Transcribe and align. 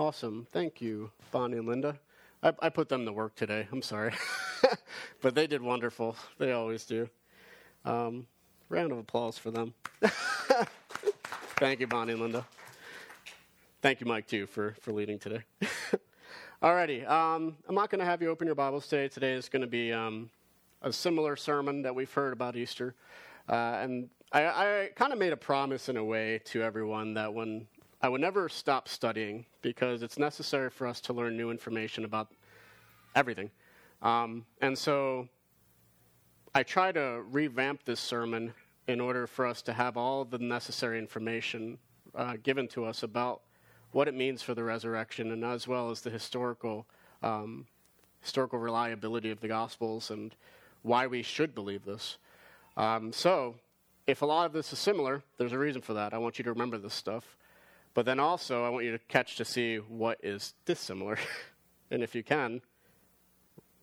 Awesome. 0.00 0.46
Thank 0.50 0.80
you, 0.80 1.10
Bonnie 1.30 1.58
and 1.58 1.68
Linda. 1.68 1.94
I, 2.42 2.54
I 2.60 2.68
put 2.70 2.88
them 2.88 3.04
to 3.04 3.12
work 3.12 3.34
today. 3.34 3.68
I'm 3.70 3.82
sorry. 3.82 4.14
but 5.20 5.34
they 5.34 5.46
did 5.46 5.60
wonderful. 5.60 6.16
They 6.38 6.52
always 6.52 6.86
do. 6.86 7.06
Um, 7.84 8.26
round 8.70 8.92
of 8.92 8.98
applause 8.98 9.36
for 9.36 9.50
them. 9.50 9.74
Thank 11.58 11.80
you, 11.80 11.86
Bonnie 11.86 12.14
and 12.14 12.22
Linda. 12.22 12.46
Thank 13.82 14.00
you, 14.00 14.06
Mike, 14.06 14.26
too, 14.26 14.46
for, 14.46 14.74
for 14.80 14.90
leading 14.92 15.18
today. 15.18 15.42
Alrighty. 16.62 17.06
Um, 17.06 17.58
I'm 17.68 17.74
not 17.74 17.90
going 17.90 17.98
to 17.98 18.06
have 18.06 18.22
you 18.22 18.30
open 18.30 18.46
your 18.46 18.54
Bibles 18.54 18.86
today. 18.86 19.06
Today 19.06 19.34
is 19.34 19.50
going 19.50 19.60
to 19.60 19.68
be 19.68 19.92
um, 19.92 20.30
a 20.80 20.94
similar 20.94 21.36
sermon 21.36 21.82
that 21.82 21.94
we've 21.94 22.10
heard 22.10 22.32
about 22.32 22.56
Easter. 22.56 22.94
Uh, 23.50 23.76
and 23.82 24.08
I, 24.32 24.46
I 24.46 24.90
kind 24.96 25.12
of 25.12 25.18
made 25.18 25.34
a 25.34 25.36
promise 25.36 25.90
in 25.90 25.98
a 25.98 26.04
way 26.04 26.40
to 26.46 26.62
everyone 26.62 27.12
that 27.14 27.34
when 27.34 27.66
I 28.02 28.08
would 28.08 28.22
never 28.22 28.48
stop 28.48 28.88
studying 28.88 29.44
because 29.60 30.02
it's 30.02 30.18
necessary 30.18 30.70
for 30.70 30.86
us 30.86 31.02
to 31.02 31.12
learn 31.12 31.36
new 31.36 31.50
information 31.50 32.06
about 32.06 32.28
everything. 33.14 33.50
Um, 34.00 34.46
and 34.62 34.76
so 34.76 35.28
I 36.54 36.62
try 36.62 36.92
to 36.92 37.22
revamp 37.30 37.84
this 37.84 38.00
sermon 38.00 38.54
in 38.88 39.00
order 39.00 39.26
for 39.26 39.46
us 39.46 39.60
to 39.62 39.74
have 39.74 39.98
all 39.98 40.24
the 40.24 40.38
necessary 40.38 40.98
information 40.98 41.76
uh, 42.14 42.36
given 42.42 42.66
to 42.68 42.86
us 42.86 43.02
about 43.02 43.42
what 43.92 44.08
it 44.08 44.14
means 44.14 44.40
for 44.40 44.54
the 44.54 44.64
resurrection 44.64 45.30
and 45.32 45.44
as 45.44 45.68
well 45.68 45.90
as 45.90 46.00
the 46.00 46.10
historical 46.10 46.86
um, 47.22 47.66
historical 48.22 48.58
reliability 48.58 49.30
of 49.30 49.40
the 49.40 49.48
gospels 49.48 50.10
and 50.10 50.34
why 50.82 51.06
we 51.06 51.22
should 51.22 51.54
believe 51.54 51.84
this. 51.84 52.16
Um, 52.76 53.12
so 53.12 53.56
if 54.06 54.22
a 54.22 54.26
lot 54.26 54.46
of 54.46 54.52
this 54.54 54.72
is 54.72 54.78
similar 54.78 55.22
there's 55.36 55.52
a 55.52 55.58
reason 55.58 55.82
for 55.82 55.92
that. 55.94 56.14
I 56.14 56.18
want 56.18 56.38
you 56.38 56.44
to 56.44 56.52
remember 56.52 56.78
this 56.78 56.94
stuff 56.94 57.36
but 57.94 58.06
then 58.06 58.20
also, 58.20 58.64
I 58.64 58.68
want 58.68 58.84
you 58.84 58.92
to 58.92 58.98
catch 58.98 59.36
to 59.36 59.44
see 59.44 59.76
what 59.76 60.18
is 60.22 60.54
dissimilar. 60.64 61.18
and 61.90 62.02
if 62.02 62.14
you 62.14 62.22
can, 62.22 62.60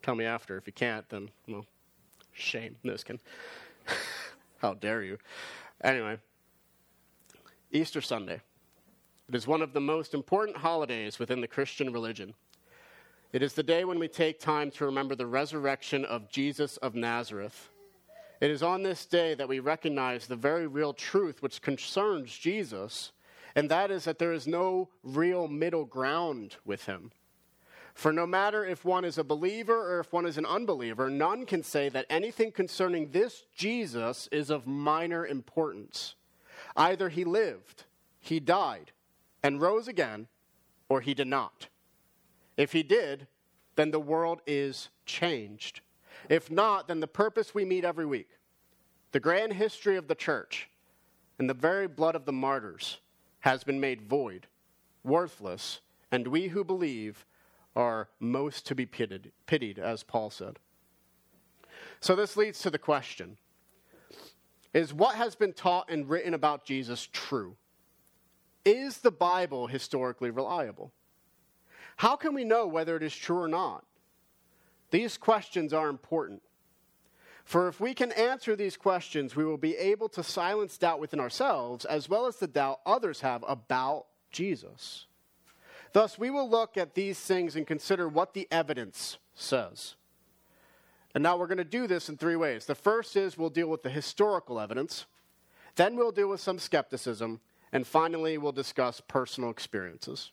tell 0.02 0.16
me 0.16 0.26
after. 0.26 0.58
If 0.58 0.68
you 0.68 0.74
can't, 0.74 1.08
then, 1.10 1.30
well, 1.48 1.66
shame. 2.34 2.78
No, 2.84 2.96
can. 2.96 3.20
How 4.60 4.74
dare 4.74 5.04
you? 5.04 5.18
Anyway, 5.82 6.18
Easter 7.72 8.02
Sunday. 8.02 8.42
It 9.28 9.36
is 9.36 9.46
one 9.46 9.62
of 9.62 9.74
the 9.74 9.82
most 9.82 10.14
important 10.14 10.58
holidays 10.58 11.20
within 11.20 11.42
the 11.42 11.48
Christian 11.48 11.92
religion. 11.92 12.34
It 13.34 13.44
is 13.44 13.54
the 13.54 13.64
day 13.64 13.84
when 13.84 14.00
we 14.00 14.08
take 14.08 14.40
time 14.40 14.72
to 14.72 14.86
remember 14.86 15.16
the 15.16 15.28
resurrection 15.28 16.06
of 16.06 16.30
Jesus 16.30 16.78
of 16.78 16.96
Nazareth. 16.96 17.70
It 18.40 18.52
is 18.52 18.64
on 18.64 18.84
this 18.84 19.06
day 19.06 19.34
that 19.34 19.50
we 19.50 19.60
recognize 19.60 20.28
the 20.28 20.38
very 20.38 20.66
real 20.66 20.94
truth 20.94 21.42
which 21.42 21.62
concerns 21.62 22.38
Jesus 22.38 23.12
and 23.58 23.72
that 23.72 23.90
is 23.90 24.04
that 24.04 24.20
there 24.20 24.34
is 24.34 24.46
no 24.46 24.88
real 25.02 25.48
middle 25.48 25.84
ground 25.84 26.58
with 26.64 26.86
him. 26.86 27.12
For 27.96 28.14
no 28.14 28.28
matter 28.28 28.64
if 28.64 28.86
one 28.86 29.04
is 29.04 29.18
a 29.18 29.24
believer 29.24 29.96
or 29.96 30.00
if 30.00 30.14
one 30.14 30.28
is 30.28 30.38
an 30.38 30.46
unbeliever, 30.46 31.10
none 31.10 31.44
can 31.48 31.64
say 31.64 31.90
that 31.90 32.06
anything 32.08 32.52
concerning 32.52 33.10
this 33.10 33.46
Jesus 33.56 34.30
is 34.32 34.52
of 34.52 34.68
minor 34.68 35.26
importance. 35.26 36.14
Either 36.76 37.10
he 37.10 37.24
lived, 37.24 37.86
he 38.20 38.40
died, 38.40 38.92
and 39.42 39.60
rose 39.60 39.88
again, 39.88 40.28
or 40.88 41.02
he 41.02 41.16
did 41.16 41.28
not. 41.28 41.68
If 42.58 42.74
he 42.74 42.84
did, 42.84 43.26
then 43.76 43.90
the 43.90 44.00
world 44.00 44.42
is 44.46 44.90
changed. 45.08 45.82
If 46.30 46.52
not, 46.52 46.88
then 46.88 47.00
the 47.00 47.08
purpose 47.08 47.56
we 47.56 47.66
meet 47.66 47.86
every 47.86 48.06
week, 48.06 48.30
the 49.14 49.20
grand 49.20 49.54
history 49.54 49.98
of 49.98 50.08
the 50.08 50.14
church, 50.14 50.70
and 51.40 51.50
the 51.50 51.56
very 51.56 51.88
blood 51.88 52.14
of 52.14 52.26
the 52.26 52.32
martyrs 52.32 53.00
has 53.42 53.64
been 53.64 53.80
made 53.80 54.02
void, 54.02 54.48
worthless, 55.04 55.80
and 56.12 56.28
we 56.28 56.50
who 56.50 56.64
believe 56.64 57.26
are 57.76 58.10
most 58.20 58.66
to 58.66 58.76
be 58.76 58.86
pitied, 58.86 59.32
pitied, 59.46 59.78
as 59.78 60.04
Paul 60.04 60.30
said. 60.30 60.60
So 62.00 62.16
this 62.16 62.38
leads 62.38 62.60
to 62.62 62.70
the 62.70 62.80
question 62.80 63.38
Is 64.74 64.94
what 64.94 65.16
has 65.16 65.36
been 65.36 65.54
taught 65.54 65.90
and 65.90 66.10
written 66.10 66.34
about 66.34 66.66
Jesus 66.66 67.08
true? 67.12 67.56
Is 68.66 68.98
the 68.98 69.12
Bible 69.12 69.68
historically 69.68 70.30
reliable? 70.30 70.92
How 71.98 72.16
can 72.16 72.34
we 72.34 72.44
know 72.44 72.68
whether 72.68 72.96
it 72.96 73.04
is 73.04 73.16
true 73.16 73.40
or 73.40 73.48
not? 73.48 73.86
These 74.92 75.18
questions 75.18 75.74
are 75.74 75.90
important. 75.90 76.42
For 77.48 77.70
if 77.70 77.80
we 77.80 77.94
can 77.94 78.12
answer 78.12 78.58
these 78.58 78.76
questions, 78.76 79.34
we 79.34 79.46
will 79.46 79.58
be 79.58 79.78
able 79.78 80.10
to 80.10 80.22
silence 80.22 80.78
doubt 80.78 81.00
within 81.00 81.22
ourselves 81.22 81.86
as 81.86 82.10
well 82.10 82.26
as 82.26 82.36
the 82.36 82.46
doubt 82.46 82.82
others 82.86 83.22
have 83.22 83.46
about 83.48 84.08
Jesus. 84.34 85.06
Thus, 85.94 86.20
we 86.20 86.30
will 86.30 86.50
look 86.50 86.76
at 86.76 86.94
these 86.94 87.18
things 87.18 87.56
and 87.56 87.66
consider 87.66 88.10
what 88.10 88.34
the 88.34 88.50
evidence 88.52 89.18
says. 89.34 89.96
And 91.16 91.24
now 91.24 91.38
we're 91.38 91.48
going 91.48 91.58
to 91.60 91.64
do 91.64 91.88
this 91.88 92.10
in 92.10 92.18
three 92.18 92.36
ways. 92.36 92.66
The 92.66 92.76
first 92.76 93.16
is 93.16 93.38
we'll 93.38 93.50
deal 93.50 93.70
with 93.70 93.82
the 93.82 93.90
historical 93.90 94.60
evidence, 94.60 95.06
then 95.76 95.96
we'll 95.96 96.12
deal 96.12 96.28
with 96.28 96.42
some 96.42 96.60
skepticism, 96.60 97.40
and 97.72 97.88
finally 97.88 98.38
we'll 98.38 98.52
discuss 98.52 99.00
personal 99.00 99.52
experiences. 99.52 100.32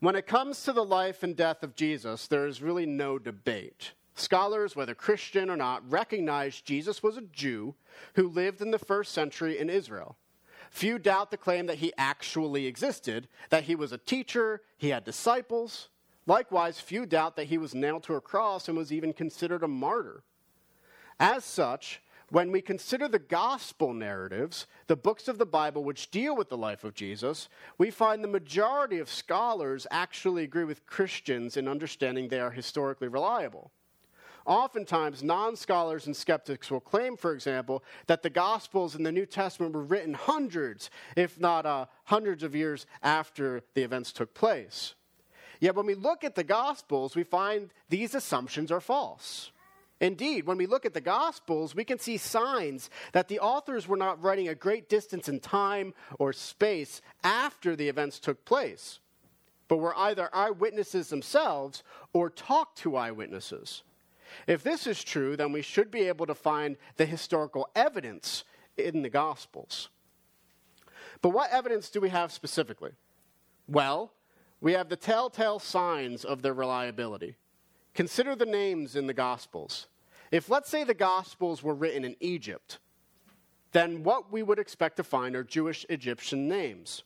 When 0.00 0.16
it 0.16 0.26
comes 0.26 0.64
to 0.64 0.72
the 0.72 0.84
life 0.84 1.22
and 1.22 1.36
death 1.36 1.62
of 1.62 1.76
Jesus, 1.76 2.26
there 2.26 2.48
is 2.48 2.60
really 2.60 2.84
no 2.84 3.20
debate. 3.20 3.92
Scholars, 4.18 4.74
whether 4.74 4.94
Christian 4.94 5.50
or 5.50 5.56
not, 5.56 5.88
recognize 5.90 6.60
Jesus 6.60 7.02
was 7.02 7.16
a 7.16 7.22
Jew 7.22 7.74
who 8.14 8.28
lived 8.28 8.60
in 8.60 8.70
the 8.70 8.78
first 8.78 9.12
century 9.12 9.58
in 9.58 9.70
Israel. 9.70 10.16
Few 10.70 10.98
doubt 10.98 11.30
the 11.30 11.36
claim 11.36 11.66
that 11.66 11.78
he 11.78 11.92
actually 11.96 12.66
existed, 12.66 13.28
that 13.50 13.64
he 13.64 13.74
was 13.74 13.92
a 13.92 13.98
teacher, 13.98 14.62
he 14.76 14.90
had 14.90 15.04
disciples. 15.04 15.88
Likewise, 16.26 16.78
few 16.78 17.06
doubt 17.06 17.36
that 17.36 17.46
he 17.46 17.56
was 17.56 17.74
nailed 17.74 18.02
to 18.04 18.14
a 18.14 18.20
cross 18.20 18.68
and 18.68 18.76
was 18.76 18.92
even 18.92 19.12
considered 19.12 19.62
a 19.62 19.68
martyr. 19.68 20.22
As 21.18 21.44
such, 21.44 22.02
when 22.30 22.52
we 22.52 22.60
consider 22.60 23.08
the 23.08 23.18
gospel 23.18 23.94
narratives, 23.94 24.66
the 24.86 24.96
books 24.96 25.28
of 25.28 25.38
the 25.38 25.46
Bible 25.46 25.82
which 25.82 26.10
deal 26.10 26.36
with 26.36 26.50
the 26.50 26.58
life 26.58 26.84
of 26.84 26.94
Jesus, 26.94 27.48
we 27.78 27.90
find 27.90 28.22
the 28.22 28.28
majority 28.28 28.98
of 28.98 29.08
scholars 29.08 29.86
actually 29.90 30.44
agree 30.44 30.64
with 30.64 30.86
Christians 30.86 31.56
in 31.56 31.66
understanding 31.66 32.28
they 32.28 32.40
are 32.40 32.50
historically 32.50 33.08
reliable. 33.08 33.70
Oftentimes, 34.48 35.22
non 35.22 35.56
scholars 35.56 36.06
and 36.06 36.16
skeptics 36.16 36.70
will 36.70 36.80
claim, 36.80 37.18
for 37.18 37.34
example, 37.34 37.84
that 38.06 38.22
the 38.22 38.30
Gospels 38.30 38.94
in 38.94 39.02
the 39.02 39.12
New 39.12 39.26
Testament 39.26 39.74
were 39.74 39.82
written 39.82 40.14
hundreds, 40.14 40.88
if 41.16 41.38
not 41.38 41.66
uh, 41.66 41.84
hundreds 42.04 42.42
of 42.42 42.54
years 42.56 42.86
after 43.02 43.62
the 43.74 43.82
events 43.82 44.10
took 44.10 44.32
place. 44.32 44.94
Yet, 45.60 45.74
when 45.74 45.84
we 45.84 45.94
look 45.94 46.24
at 46.24 46.34
the 46.34 46.44
Gospels, 46.44 47.14
we 47.14 47.24
find 47.24 47.68
these 47.90 48.14
assumptions 48.14 48.72
are 48.72 48.80
false. 48.80 49.52
Indeed, 50.00 50.46
when 50.46 50.56
we 50.56 50.64
look 50.64 50.86
at 50.86 50.94
the 50.94 51.02
Gospels, 51.02 51.74
we 51.74 51.84
can 51.84 51.98
see 51.98 52.16
signs 52.16 52.88
that 53.12 53.28
the 53.28 53.40
authors 53.40 53.86
were 53.86 53.98
not 53.98 54.22
writing 54.22 54.48
a 54.48 54.54
great 54.54 54.88
distance 54.88 55.28
in 55.28 55.40
time 55.40 55.92
or 56.18 56.32
space 56.32 57.02
after 57.22 57.76
the 57.76 57.90
events 57.90 58.18
took 58.18 58.46
place, 58.46 58.98
but 59.66 59.76
were 59.76 59.98
either 59.98 60.30
eyewitnesses 60.32 61.10
themselves 61.10 61.82
or 62.14 62.30
talked 62.30 62.78
to 62.78 62.96
eyewitnesses. 62.96 63.82
If 64.46 64.62
this 64.62 64.86
is 64.86 65.02
true, 65.02 65.36
then 65.36 65.52
we 65.52 65.62
should 65.62 65.90
be 65.90 66.08
able 66.08 66.26
to 66.26 66.34
find 66.34 66.76
the 66.96 67.06
historical 67.06 67.68
evidence 67.74 68.44
in 68.76 69.02
the 69.02 69.10
Gospels. 69.10 69.88
But 71.20 71.30
what 71.30 71.50
evidence 71.50 71.90
do 71.90 72.00
we 72.00 72.10
have 72.10 72.32
specifically? 72.32 72.92
Well, 73.66 74.12
we 74.60 74.72
have 74.72 74.88
the 74.88 74.96
telltale 74.96 75.58
signs 75.58 76.24
of 76.24 76.42
their 76.42 76.54
reliability. 76.54 77.36
Consider 77.94 78.34
the 78.34 78.46
names 78.46 78.96
in 78.96 79.06
the 79.06 79.14
Gospels. 79.14 79.88
If, 80.30 80.48
let's 80.48 80.70
say, 80.70 80.84
the 80.84 80.94
Gospels 80.94 81.62
were 81.62 81.74
written 81.74 82.04
in 82.04 82.16
Egypt, 82.20 82.78
then 83.72 84.02
what 84.02 84.32
we 84.32 84.42
would 84.42 84.58
expect 84.58 84.96
to 84.96 85.04
find 85.04 85.36
are 85.36 85.44
Jewish 85.44 85.84
Egyptian 85.88 86.48
names. 86.48 87.02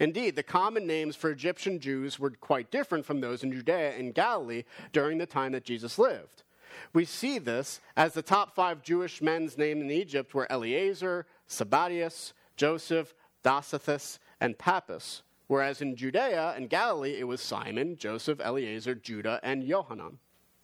Indeed, 0.00 0.36
the 0.36 0.42
common 0.42 0.86
names 0.86 1.16
for 1.16 1.30
Egyptian 1.30 1.80
Jews 1.80 2.18
were 2.18 2.30
quite 2.30 2.70
different 2.70 3.06
from 3.06 3.20
those 3.20 3.42
in 3.42 3.52
Judea 3.52 3.96
and 3.96 4.14
Galilee 4.14 4.64
during 4.92 5.18
the 5.18 5.26
time 5.26 5.52
that 5.52 5.64
Jesus 5.64 5.98
lived. 5.98 6.43
We 6.92 7.04
see 7.04 7.38
this 7.38 7.80
as 7.96 8.14
the 8.14 8.22
top 8.22 8.54
five 8.54 8.82
Jewish 8.82 9.20
men's 9.20 9.58
named 9.58 9.82
in 9.82 9.90
Egypt 9.90 10.34
were 10.34 10.50
Eleazar, 10.50 11.26
Sabbattius, 11.48 12.32
Joseph, 12.56 13.14
Dositheus, 13.42 14.18
and 14.40 14.58
Pappus, 14.58 15.22
whereas 15.46 15.80
in 15.80 15.96
Judea 15.96 16.54
and 16.56 16.70
Galilee 16.70 17.16
it 17.18 17.24
was 17.24 17.40
Simon, 17.40 17.96
Joseph, 17.96 18.40
Eleazar, 18.40 18.94
Judah, 18.94 19.40
and 19.42 19.66
Johanan, 19.66 20.18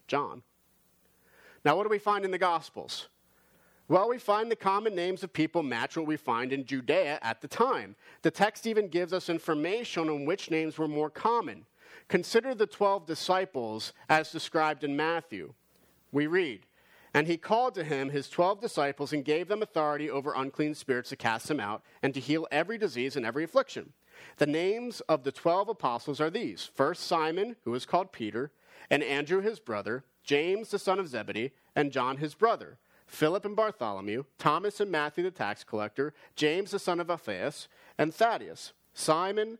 John. 0.06 0.42
Now, 1.64 1.76
what 1.76 1.82
do 1.84 1.90
we 1.90 1.98
find 1.98 2.24
in 2.24 2.30
the 2.30 2.38
Gospels? 2.38 3.08
Well, 3.88 4.08
we 4.08 4.18
find 4.18 4.50
the 4.50 4.56
common 4.56 4.94
names 4.94 5.24
of 5.24 5.32
people 5.32 5.64
match 5.64 5.96
what 5.96 6.06
we 6.06 6.16
find 6.16 6.52
in 6.52 6.64
Judea 6.64 7.18
at 7.22 7.40
the 7.40 7.48
time. 7.48 7.96
The 8.22 8.30
text 8.30 8.66
even 8.66 8.86
gives 8.86 9.12
us 9.12 9.28
information 9.28 10.08
on 10.08 10.24
which 10.24 10.50
names 10.50 10.78
were 10.78 10.86
more 10.86 11.10
common. 11.10 11.66
Consider 12.06 12.54
the 12.54 12.68
12 12.68 13.04
disciples 13.04 13.92
as 14.08 14.30
described 14.30 14.84
in 14.84 14.96
Matthew 14.96 15.54
we 16.12 16.26
read, 16.26 16.66
And 17.12 17.26
he 17.26 17.36
called 17.36 17.74
to 17.74 17.84
him 17.84 18.10
his 18.10 18.28
twelve 18.28 18.60
disciples 18.60 19.12
and 19.12 19.24
gave 19.24 19.48
them 19.48 19.62
authority 19.62 20.08
over 20.08 20.32
unclean 20.34 20.74
spirits 20.74 21.10
to 21.10 21.16
cast 21.16 21.48
them 21.48 21.60
out 21.60 21.82
and 22.02 22.14
to 22.14 22.20
heal 22.20 22.46
every 22.50 22.78
disease 22.78 23.16
and 23.16 23.26
every 23.26 23.44
affliction. 23.44 23.92
The 24.36 24.46
names 24.46 25.00
of 25.02 25.24
the 25.24 25.32
twelve 25.32 25.68
apostles 25.68 26.20
are 26.20 26.30
these 26.30 26.70
First 26.74 27.04
Simon, 27.04 27.56
who 27.64 27.74
is 27.74 27.86
called 27.86 28.12
Peter, 28.12 28.52
and 28.88 29.02
Andrew 29.02 29.40
his 29.40 29.58
brother, 29.58 30.04
James 30.22 30.70
the 30.70 30.78
son 30.78 30.98
of 30.98 31.08
Zebedee, 31.08 31.52
and 31.74 31.92
John 31.92 32.18
his 32.18 32.34
brother, 32.34 32.78
Philip 33.06 33.44
and 33.44 33.56
Bartholomew, 33.56 34.24
Thomas 34.38 34.80
and 34.80 34.90
Matthew 34.90 35.24
the 35.24 35.30
tax 35.30 35.64
collector, 35.64 36.14
James 36.36 36.70
the 36.70 36.78
son 36.78 37.00
of 37.00 37.10
Alphaeus, 37.10 37.68
and 37.98 38.14
Thaddeus, 38.14 38.72
Simon 38.94 39.58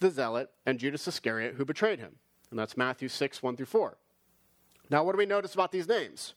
the 0.00 0.10
zealot, 0.10 0.50
and 0.66 0.78
Judas 0.78 1.06
Iscariot, 1.06 1.54
who 1.54 1.64
betrayed 1.64 1.98
him. 1.98 2.16
And 2.50 2.58
that's 2.58 2.76
Matthew 2.76 3.08
6, 3.08 3.42
1 3.42 3.56
through 3.56 3.66
4. 3.66 3.96
Now, 4.90 5.04
what 5.04 5.12
do 5.12 5.18
we 5.18 5.26
notice 5.26 5.54
about 5.54 5.72
these 5.72 5.88
names? 5.88 6.34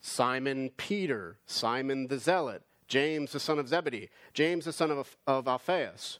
Simon 0.00 0.70
Peter, 0.76 1.38
Simon 1.46 2.08
the 2.08 2.18
zealot, 2.18 2.62
James 2.88 3.32
the 3.32 3.40
son 3.40 3.58
of 3.58 3.68
Zebedee, 3.68 4.10
James 4.34 4.66
the 4.66 4.72
son 4.72 4.90
of, 4.90 5.16
of 5.26 5.48
Alphaeus. 5.48 6.18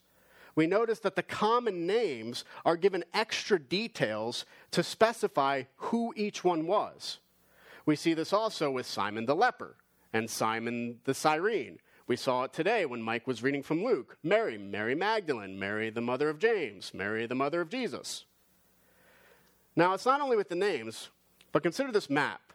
We 0.57 0.67
notice 0.67 1.01
that 1.01 1.17
the 1.17 1.23
common 1.23 1.87
names 1.87 2.45
are 2.65 2.77
given 2.77 3.05
extra 3.13 3.59
details 3.59 4.47
to 4.71 4.83
specify 4.83 5.65
who 5.77 6.15
each 6.17 6.45
one 6.45 6.67
was. 6.67 7.19
We 7.85 7.97
see 7.97 8.15
this 8.15 8.33
also 8.33 8.71
with 8.71 8.87
Simon 8.87 9.27
the 9.27 9.35
leper 9.35 9.77
and 10.13 10.31
Simon 10.31 11.01
the 11.05 11.13
Cyrene. 11.13 11.79
We 12.07 12.17
saw 12.17 12.45
it 12.45 12.53
today 12.53 12.87
when 12.87 13.03
Mike 13.03 13.27
was 13.27 13.43
reading 13.43 13.63
from 13.63 13.85
Luke. 13.85 14.17
Mary, 14.23 14.57
Mary 14.57 14.95
Magdalene, 14.95 15.59
Mary 15.59 15.91
the 15.91 16.01
mother 16.01 16.29
of 16.31 16.39
James, 16.39 16.95
Mary 16.95 17.27
the 17.27 17.35
mother 17.35 17.61
of 17.61 17.69
Jesus. 17.69 18.25
Now, 19.77 19.93
it's 19.93 20.07
not 20.07 20.21
only 20.21 20.37
with 20.37 20.49
the 20.49 20.55
names, 20.55 21.11
but 21.55 21.63
consider 21.63 21.91
this 21.91 22.11
map 22.11 22.53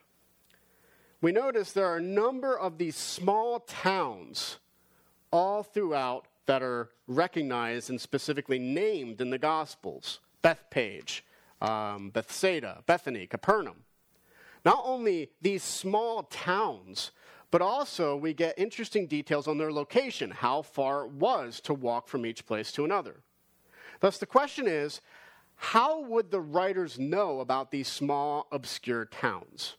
we 1.21 1.31
notice 1.31 1.71
there 1.73 1.87
are 1.87 1.97
a 1.97 2.01
number 2.01 2.57
of 2.57 2.77
these 2.77 2.95
small 2.95 3.59
towns 3.61 4.57
all 5.31 5.63
throughout 5.63 6.27
that 6.45 6.63
are 6.63 6.89
recognized 7.07 7.89
and 7.89 7.99
specifically 7.99 8.57
named 8.57 9.19
in 9.19 9.29
the 9.29 9.37
Gospels 9.37 10.19
Bethphage, 10.41 11.25
um, 11.61 12.09
Bethsaida, 12.09 12.83
Bethany, 12.87 13.27
Capernaum. 13.27 13.83
Not 14.63 14.81
only 14.85 15.29
these 15.41 15.61
small 15.61 16.23
towns, 16.23 17.11
but 17.51 17.61
also 17.61 18.15
we 18.15 18.33
get 18.33 18.57
interesting 18.57 19.05
details 19.05 19.47
on 19.47 19.57
their 19.57 19.73
location, 19.73 20.31
how 20.31 20.61
far 20.61 21.05
it 21.05 21.11
was 21.11 21.59
to 21.61 21.73
walk 21.73 22.07
from 22.07 22.25
each 22.25 22.45
place 22.45 22.71
to 22.71 22.85
another. 22.85 23.17
Thus, 23.99 24.17
the 24.17 24.25
question 24.25 24.67
is 24.67 25.01
how 25.61 26.01
would 26.03 26.31
the 26.31 26.39
writers 26.39 26.97
know 26.97 27.41
about 27.41 27.69
these 27.69 27.89
small, 27.89 28.47
obscure 28.49 29.03
towns? 29.03 29.75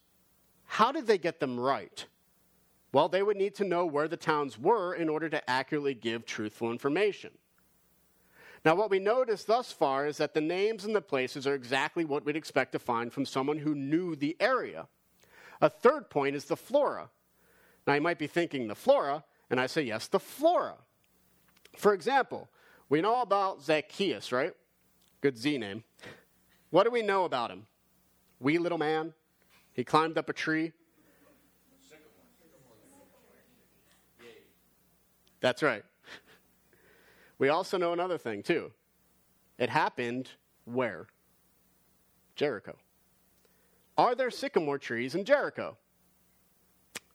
How 0.67 0.93
did 0.93 1.07
they 1.07 1.17
get 1.17 1.41
them 1.41 1.59
right? 1.59 2.05
Well, 2.93 3.09
they 3.09 3.23
would 3.23 3.39
need 3.39 3.55
to 3.57 3.65
know 3.65 3.87
where 3.87 4.07
the 4.07 4.19
towns 4.19 4.59
were 4.59 4.93
in 4.93 5.09
order 5.09 5.31
to 5.31 5.51
accurately 5.51 5.95
give 5.95 6.27
truthful 6.27 6.71
information. 6.71 7.31
Now, 8.63 8.75
what 8.75 8.91
we 8.91 8.99
notice 8.99 9.45
thus 9.45 9.73
far 9.73 10.07
is 10.07 10.19
that 10.19 10.35
the 10.35 10.43
names 10.43 10.85
and 10.85 10.95
the 10.95 11.01
places 11.01 11.47
are 11.47 11.55
exactly 11.55 12.05
what 12.05 12.27
we'd 12.27 12.37
expect 12.37 12.73
to 12.73 12.79
find 12.79 13.11
from 13.11 13.25
someone 13.25 13.59
who 13.59 13.75
knew 13.75 14.15
the 14.15 14.37
area. 14.39 14.87
A 15.63 15.71
third 15.71 16.11
point 16.11 16.37
is 16.37 16.45
the 16.45 16.57
flora. 16.57 17.09
Now, 17.87 17.95
you 17.95 18.03
might 18.03 18.19
be 18.19 18.27
thinking 18.27 18.69
the 18.69 18.75
flora, 18.75 19.25
and 19.49 19.59
I 19.59 19.67
say 19.67 19.81
yes, 19.81 20.09
the 20.09 20.21
flora. 20.21 20.75
For 21.75 21.95
example, 21.95 22.51
we 22.91 23.01
know 23.01 23.23
about 23.23 23.63
Zacchaeus, 23.63 24.31
right? 24.31 24.53
Good 25.21 25.37
Z 25.37 25.59
name. 25.59 25.85
What 26.71 26.85
do 26.85 26.91
we 26.91 27.03
know 27.03 27.25
about 27.25 27.51
him? 27.51 27.67
Wee 28.39 28.59
little 28.59 28.79
man, 28.79 29.13
he 29.73 29.85
climbed 29.85 30.17
up 30.17 30.29
a 30.29 30.33
tree. 30.33 30.73
That's 35.41 35.63
right. 35.63 35.85
We 37.39 37.49
also 37.49 37.79
know 37.79 37.93
another 37.93 38.19
thing, 38.19 38.43
too. 38.43 38.73
It 39.59 39.71
happened 39.71 40.29
where? 40.65 41.07
Jericho. 42.37 42.77
Are 43.97 44.15
there 44.15 44.31
sycamore 44.31 44.79
trees 44.79 45.15
in 45.15 45.25
Jericho? 45.25 45.77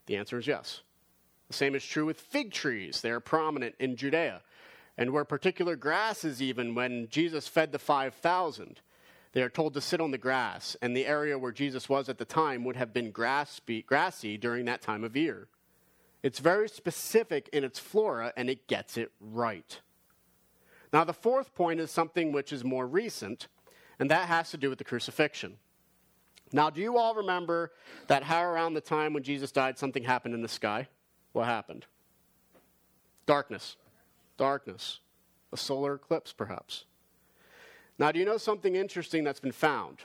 The 0.08 0.18
answer 0.18 0.38
is 0.38 0.48
yes. 0.48 0.82
The 1.48 1.54
same 1.54 1.76
is 1.76 1.86
true 1.86 2.06
with 2.06 2.20
fig 2.20 2.52
trees. 2.52 3.02
They 3.02 3.12
are 3.12 3.20
prominent 3.20 3.76
in 3.80 3.96
Judea. 3.96 4.42
And 4.98 5.12
where 5.12 5.26
particular 5.26 5.76
grasses, 5.76 6.42
even 6.42 6.76
when 6.76 7.08
Jesus 7.10 7.48
fed 7.48 7.72
the 7.72 7.80
5,000. 7.80 8.80
They 9.34 9.42
are 9.42 9.50
told 9.50 9.74
to 9.74 9.82
sit 9.82 10.00
on 10.00 10.12
the 10.12 10.18
grass, 10.18 10.78
and 10.82 10.96
the 10.96 11.06
area 11.06 11.38
where 11.38 11.52
Jesus 11.52 11.90
was 11.90 12.08
at 12.08 12.18
the 12.18 12.24
time 12.24 12.64
would 12.64 12.78
have 12.78 12.94
been 12.94 13.12
grassy 13.12 14.38
during 14.38 14.66
that 14.66 14.82
time 14.82 15.04
of 15.04 15.18
year. 15.18 15.50
It's 16.24 16.40
very 16.40 16.70
specific 16.70 17.50
in 17.52 17.66
its 17.66 17.78
flora, 17.78 18.32
and 18.38 18.50
it 18.50 18.68
gets 18.68 18.96
it 18.96 19.12
right. 19.20 19.82
Now, 20.94 21.04
the 21.04 21.12
fourth 21.12 21.54
point 21.54 21.82
is 21.82 21.92
something 21.92 22.32
which 22.32 22.54
is 22.54 22.64
more 22.64 22.88
recent, 22.88 23.50
and 24.00 24.10
that 24.10 24.30
has 24.30 24.52
to 24.52 24.58
do 24.58 24.70
with 24.70 24.78
the 24.78 24.86
crucifixion. 24.86 25.58
Now, 26.54 26.70
do 26.70 26.80
you 26.80 26.98
all 26.98 27.16
remember 27.16 27.74
that 28.08 28.24
how 28.24 28.42
around 28.42 28.76
the 28.76 28.82
time 28.82 29.12
when 29.12 29.24
Jesus 29.24 29.52
died, 29.52 29.78
something 29.78 30.04
happened 30.04 30.34
in 30.34 30.42
the 30.42 30.48
sky? 30.48 30.88
What 31.34 31.48
happened? 31.48 31.86
Darkness. 33.26 33.76
Darkness. 34.38 35.00
A 35.52 35.58
solar 35.58 35.96
eclipse, 35.96 36.34
perhaps. 36.34 36.86
Now, 37.98 38.12
do 38.12 38.20
you 38.20 38.26
know 38.26 38.38
something 38.38 38.76
interesting 38.76 39.24
that's 39.24 39.40
been 39.40 39.52
found? 39.52 40.00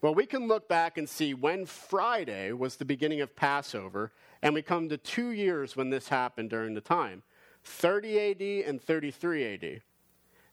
Well, 0.00 0.14
we 0.14 0.24
can 0.24 0.48
look 0.48 0.68
back 0.68 0.96
and 0.96 1.06
see 1.06 1.34
when 1.34 1.66
Friday 1.66 2.52
was 2.52 2.76
the 2.76 2.86
beginning 2.86 3.20
of 3.20 3.36
Passover, 3.36 4.12
and 4.40 4.54
we 4.54 4.62
come 4.62 4.88
to 4.88 4.96
two 4.96 5.30
years 5.30 5.76
when 5.76 5.90
this 5.90 6.08
happened 6.08 6.48
during 6.48 6.72
the 6.72 6.80
time 6.80 7.22
30 7.64 8.30
AD 8.30 8.68
and 8.68 8.80
33 8.80 9.54
AD. 9.54 9.82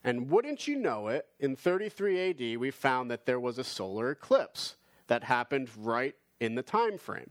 And 0.03 0.29
wouldn't 0.29 0.67
you 0.67 0.75
know 0.75 1.07
it, 1.07 1.25
in 1.39 1.55
33 1.55 2.29
AD, 2.29 2.59
we 2.59 2.71
found 2.71 3.09
that 3.09 3.25
there 3.25 3.39
was 3.39 3.57
a 3.57 3.63
solar 3.63 4.11
eclipse 4.11 4.75
that 5.07 5.23
happened 5.23 5.69
right 5.77 6.15
in 6.39 6.55
the 6.55 6.61
time 6.61 6.97
frame. 6.97 7.29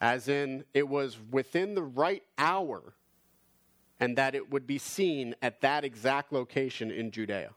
As 0.00 0.28
in, 0.28 0.64
it 0.74 0.88
was 0.88 1.18
within 1.30 1.74
the 1.74 1.82
right 1.82 2.22
hour, 2.36 2.94
and 4.00 4.16
that 4.18 4.34
it 4.34 4.50
would 4.50 4.66
be 4.66 4.78
seen 4.78 5.34
at 5.42 5.60
that 5.60 5.84
exact 5.84 6.32
location 6.32 6.90
in 6.90 7.10
Judea. 7.10 7.50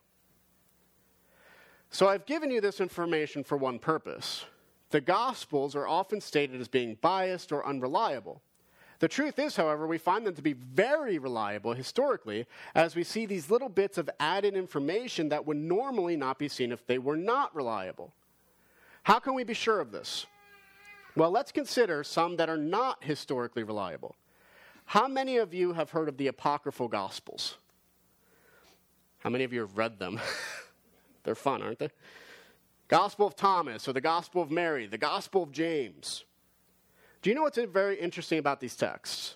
So 1.90 2.08
I've 2.08 2.26
given 2.26 2.52
you 2.52 2.62
this 2.62 2.82
information 2.82 3.44
for 3.44 3.58
one 3.58 3.80
purpose. 3.80 4.46
The 4.90 5.02
Gospels 5.02 5.76
are 5.76 5.88
often 5.88 6.22
stated 6.22 6.60
as 6.62 6.68
being 6.68 6.98
biased 7.02 7.52
or 7.52 7.66
unreliable. 7.66 8.42
The 9.00 9.08
truth 9.08 9.38
is, 9.38 9.56
however, 9.56 9.86
we 9.86 9.98
find 9.98 10.26
them 10.26 10.34
to 10.36 10.42
be 10.42 10.54
very 10.54 11.20
reliable 11.20 11.74
historically, 11.74 12.48
as 12.74 12.96
we 12.96 13.04
see 13.04 13.26
these 13.26 13.52
little 13.52 13.70
bits 13.70 13.98
of 13.98 14.10
added 14.20 14.56
information 14.56 15.30
that 15.30 15.46
would 15.46 15.58
normally 15.58 16.16
not 16.16 16.40
be 16.40 16.48
seen 16.48 16.72
if 16.72 16.86
they 16.88 16.98
were 16.98 17.18
not 17.18 17.56
reliable. 17.56 18.12
How 19.04 19.20
can 19.20 19.36
we 19.36 19.44
be 19.44 19.54
sure 19.54 19.80
of 19.80 19.92
this? 19.92 20.26
Well, 21.16 21.32
let's 21.32 21.52
consider 21.52 22.04
some 22.04 22.38
that 22.38 22.50
are 22.50 22.58
not 22.58 23.04
historically 23.04 23.64
reliable. 23.64 24.16
How 24.88 25.06
many 25.10 25.36
of 25.36 25.54
you 25.54 25.74
have 25.74 25.90
heard 25.90 26.08
of 26.08 26.16
the 26.16 26.28
Apocryphal 26.28 26.88
Gospels? 26.88 27.58
How 29.20 29.30
many 29.30 29.44
of 29.44 29.52
you 29.52 29.60
have 29.60 29.78
read 29.78 30.00
them? 30.00 30.18
They're 31.24 31.36
fun, 31.36 31.62
aren't 31.62 31.80
they? 31.80 31.90
Gospel 32.88 33.28
of 33.28 33.36
Thomas 33.36 33.86
or 33.90 33.92
the 33.92 34.00
Gospel 34.00 34.42
of 34.42 34.50
Mary, 34.50 34.88
the 34.88 34.98
Gospel 34.98 35.44
of 35.44 35.52
James. 35.52 36.24
Do 37.22 37.30
you 37.30 37.36
know 37.36 37.42
what's 37.42 37.58
very 37.58 38.00
interesting 38.00 38.40
about 38.40 38.62
these 38.62 38.78
texts? 38.78 39.36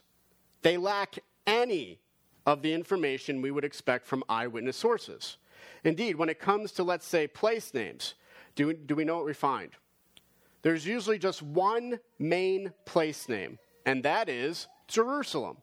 They 0.62 0.78
lack 0.78 1.20
any 1.46 2.00
of 2.46 2.62
the 2.62 2.74
information 2.74 3.42
we 3.42 3.52
would 3.52 3.66
expect 3.66 4.08
from 4.08 4.24
eyewitness 4.30 4.78
sources. 4.78 5.36
Indeed, 5.84 6.16
when 6.16 6.30
it 6.30 6.40
comes 6.40 6.72
to, 6.74 6.84
let's 6.84 7.06
say, 7.06 7.28
place 7.28 7.74
names, 7.74 8.14
do, 8.56 8.72
do 8.72 8.96
we 8.96 9.04
know 9.04 9.18
what 9.18 9.26
we 9.26 9.34
find? 9.34 9.72
There's 10.62 10.88
usually 10.88 11.20
just 11.20 11.42
one 11.42 12.00
main 12.20 12.72
place 12.86 13.28
name, 13.28 13.60
and 13.86 14.02
that 14.04 14.30
is 14.30 14.68
Jerusalem. 14.92 15.58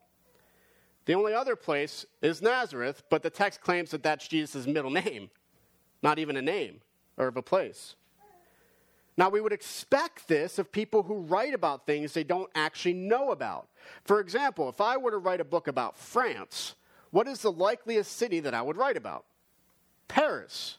The 1.05 1.13
only 1.15 1.33
other 1.33 1.55
place 1.55 2.05
is 2.21 2.41
Nazareth, 2.41 3.03
but 3.09 3.23
the 3.23 3.29
text 3.29 3.61
claims 3.61 3.91
that 3.91 4.03
that's 4.03 4.27
Jesus' 4.27 4.67
middle 4.67 4.91
name 4.91 5.29
not 6.01 6.19
even 6.19 6.37
a 6.37 6.41
name 6.41 6.81
or 7.17 7.27
of 7.27 7.37
a 7.37 7.41
place. 7.41 7.95
Now, 9.17 9.29
we 9.29 9.41
would 9.41 9.51
expect 9.51 10.29
this 10.29 10.59
of 10.59 10.71
people 10.71 11.03
who 11.03 11.15
write 11.15 11.53
about 11.53 11.85
things 11.85 12.13
they 12.13 12.23
don't 12.23 12.49
actually 12.55 12.93
know 12.93 13.31
about. 13.31 13.67
For 14.05 14.21
example, 14.21 14.69
if 14.69 14.79
I 14.79 14.95
were 14.95 15.11
to 15.11 15.17
write 15.17 15.41
a 15.41 15.45
book 15.45 15.67
about 15.67 15.97
France, 15.97 16.75
what 17.11 17.27
is 17.27 17.41
the 17.41 17.51
likeliest 17.51 18.15
city 18.15 18.39
that 18.39 18.53
I 18.53 18.61
would 18.61 18.77
write 18.77 18.95
about? 18.95 19.25
Paris, 20.07 20.77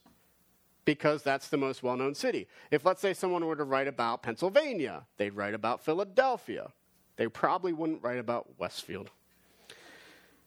because 0.86 1.22
that's 1.22 1.48
the 1.48 1.58
most 1.58 1.82
well 1.82 1.96
known 1.96 2.14
city. 2.14 2.48
If, 2.70 2.86
let's 2.86 3.02
say, 3.02 3.12
someone 3.12 3.44
were 3.44 3.56
to 3.56 3.64
write 3.64 3.88
about 3.88 4.22
Pennsylvania, 4.22 5.04
they'd 5.18 5.34
write 5.34 5.54
about 5.54 5.84
Philadelphia. 5.84 6.70
They 7.20 7.28
probably 7.28 7.74
wouldn't 7.74 8.02
write 8.02 8.18
about 8.18 8.48
Westfield. 8.58 9.10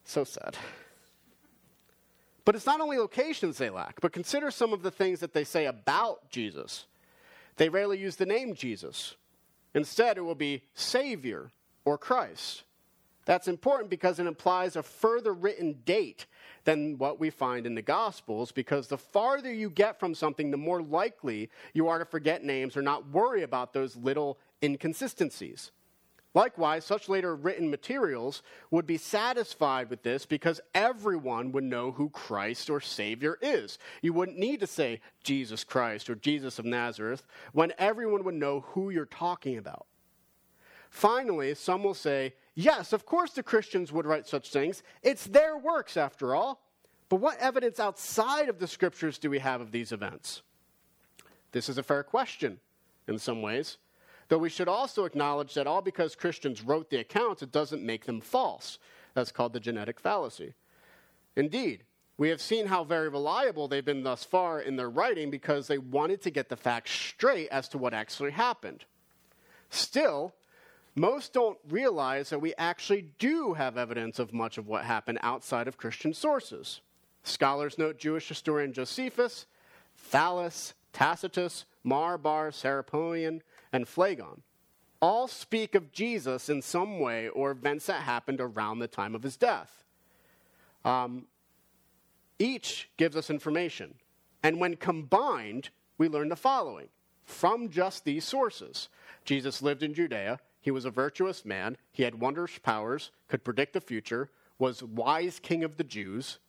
So 0.06 0.24
sad. 0.24 0.58
But 2.46 2.56
it's 2.56 2.66
not 2.66 2.82
only 2.82 2.98
locations 2.98 3.60
they 3.60 3.70
lack, 3.70 4.02
but 4.02 4.12
consider 4.12 4.50
some 4.50 4.74
of 4.74 4.82
the 4.82 4.90
things 4.90 5.20
that 5.20 5.34
they 5.34 5.44
say 5.44 5.68
about 5.68 6.32
Jesus. 6.32 6.86
They 7.58 7.70
rarely 7.70 8.00
use 8.00 8.16
the 8.16 8.26
name 8.26 8.56
Jesus. 8.56 9.14
Instead, 9.76 10.18
it 10.18 10.22
will 10.22 10.34
be 10.34 10.64
Savior 10.74 11.52
or 11.86 11.96
Christ. 11.96 12.64
That's 13.26 13.48
important 13.48 13.92
because 13.92 14.18
it 14.18 14.26
implies 14.26 14.76
a 14.76 14.82
further 14.82 15.32
written 15.32 15.78
date 15.86 16.26
than 16.64 16.98
what 16.98 17.20
we 17.20 17.30
find 17.30 17.68
in 17.68 17.76
the 17.76 17.84
Gospels 17.84 18.52
because 18.52 18.88
the 18.88 18.98
farther 18.98 19.54
you 19.54 19.70
get 19.70 20.00
from 20.00 20.16
something, 20.16 20.50
the 20.50 20.58
more 20.58 20.82
likely 20.82 21.52
you 21.76 21.88
are 21.88 22.00
to 22.00 22.06
forget 22.06 22.44
names 22.44 22.76
or 22.76 22.82
not 22.82 23.12
worry 23.12 23.44
about 23.44 23.74
those 23.74 23.96
little 23.96 24.40
inconsistencies. 24.64 25.70
Likewise, 26.34 26.84
such 26.84 27.10
later 27.10 27.36
written 27.36 27.70
materials 27.70 28.42
would 28.72 28.88
be 28.88 28.98
satisfied 28.98 29.90
with 29.90 30.02
this 30.02 30.26
because 30.26 30.60
everyone 30.74 31.52
would 31.52 31.64
know 31.64 31.92
who 31.92 32.10
Christ 32.10 32.70
or 32.70 32.82
Savior 32.82 33.38
is. 33.42 33.78
You 34.02 34.14
wouldn't 34.14 34.40
need 34.40 34.60
to 34.62 34.68
say 34.68 35.02
Jesus 35.24 35.64
Christ 35.64 36.10
or 36.10 36.16
Jesus 36.16 36.58
of 36.58 36.66
Nazareth 36.66 37.26
when 37.52 37.74
everyone 37.78 38.24
would 38.24 38.34
know 38.34 38.62
who 38.70 38.90
you're 38.90 39.06
talking 39.06 39.58
about. 39.58 39.86
Finally, 40.90 41.54
some 41.56 41.84
will 41.84 41.94
say, 41.94 42.34
yes, 42.56 42.94
of 42.94 43.06
course 43.06 43.32
the 43.32 43.44
Christians 43.44 43.92
would 43.92 44.06
write 44.06 44.28
such 44.28 44.52
things. 44.52 44.82
It's 45.02 45.26
their 45.26 45.58
works, 45.58 45.98
after 45.98 46.36
all. 46.36 46.62
But 47.10 47.18
what 47.18 47.38
evidence 47.40 47.80
outside 47.80 48.50
of 48.50 48.58
the 48.58 48.68
scriptures 48.68 49.20
do 49.20 49.30
we 49.30 49.40
have 49.40 49.62
of 49.62 49.72
these 49.72 49.92
events? 49.92 50.42
This 51.52 51.70
is 51.70 51.78
a 51.78 51.84
fair 51.84 52.04
question 52.04 52.60
in 53.08 53.20
some 53.20 53.42
ways. 53.42 53.78
Though 54.30 54.38
we 54.38 54.50
should 54.50 54.68
also 54.68 55.06
acknowledge 55.06 55.54
that 55.54 55.68
all 55.68 55.82
because 55.82 56.16
Christians 56.16 56.62
wrote 56.62 56.90
the 56.90 57.00
accounts, 57.00 57.42
it 57.42 57.52
doesn't 57.52 57.84
make 57.84 58.06
them 58.06 58.22
false. 58.22 58.80
That's 59.14 59.32
called 59.32 59.54
the 59.54 59.60
genetic 59.60 60.00
fallacy. 60.00 60.54
Indeed, 61.36 61.84
we 62.18 62.30
have 62.30 62.42
seen 62.42 62.68
how 62.68 62.84
very 62.84 63.10
reliable 63.10 63.68
they've 63.68 63.84
been 63.84 64.04
thus 64.04 64.24
far 64.24 64.60
in 64.60 64.76
their 64.76 64.90
writing 64.90 65.30
because 65.30 65.68
they 65.68 65.78
wanted 65.78 66.22
to 66.22 66.30
get 66.30 66.50
the 66.50 66.56
facts 66.56 66.92
straight 66.92 67.50
as 67.50 67.68
to 67.70 67.78
what 67.78 67.94
actually 67.94 68.32
happened. 68.32 68.86
Still, 69.70 70.34
most 70.96 71.34
don't 71.34 71.58
realize 71.68 72.30
that 72.30 72.40
we 72.40 72.54
actually 72.56 73.10
do 73.18 73.54
have 73.54 73.78
evidence 73.78 74.20
of 74.20 74.32
much 74.32 74.60
of 74.60 74.68
what 74.68 74.86
happened 74.86 75.18
outside 75.24 75.68
of 75.68 75.78
Christian 75.78 76.14
sources. 76.14 76.82
Scholars 77.24 77.80
note 77.80 77.98
Jewish 77.98 78.28
historian 78.28 78.74
Josephus, 78.74 79.48
Thallus, 80.12 80.74
Tacitus, 80.92 81.66
Mara 81.84 82.20
Bar 82.20 82.52
Serapion, 82.52 83.42
and 83.74 83.88
Phlegon 83.88 84.42
all 85.02 85.28
speak 85.28 85.76
of 85.76 85.92
Jesus 85.92 86.48
in 86.48 86.62
some 86.62 87.00
way 87.00 87.28
or 87.28 87.52
events 87.52 87.88
that 87.88 88.04
happened 88.04 88.40
around 88.40 88.80
the 88.80 88.88
time 88.88 89.16
of 89.16 89.24
his 89.24 89.36
death. 89.36 89.84
Um, 90.86 91.26
each 92.40 92.90
gives 92.96 93.18
us 93.18 93.30
information. 93.30 93.96
And 94.44 94.62
when 94.62 94.78
combined, 94.78 95.72
we 95.98 96.08
learn 96.08 96.30
the 96.30 96.38
following 96.38 96.88
from 97.26 97.70
just 97.70 98.06
these 98.06 98.24
sources 98.24 98.90
Jesus 99.26 99.62
lived 99.62 99.84
in 99.84 99.94
Judea. 99.94 100.40
He 100.62 100.72
was 100.72 100.86
a 100.86 100.90
virtuous 100.90 101.44
man. 101.44 101.76
He 101.92 102.04
had 102.04 102.16
wondrous 102.16 102.58
powers, 102.60 103.12
could 103.28 103.44
predict 103.44 103.74
the 103.74 103.82
future, 103.82 104.30
was 104.58 104.84
wise 104.84 105.40
king 105.40 105.64
of 105.66 105.76
the 105.76 105.84
Jews, 105.84 106.40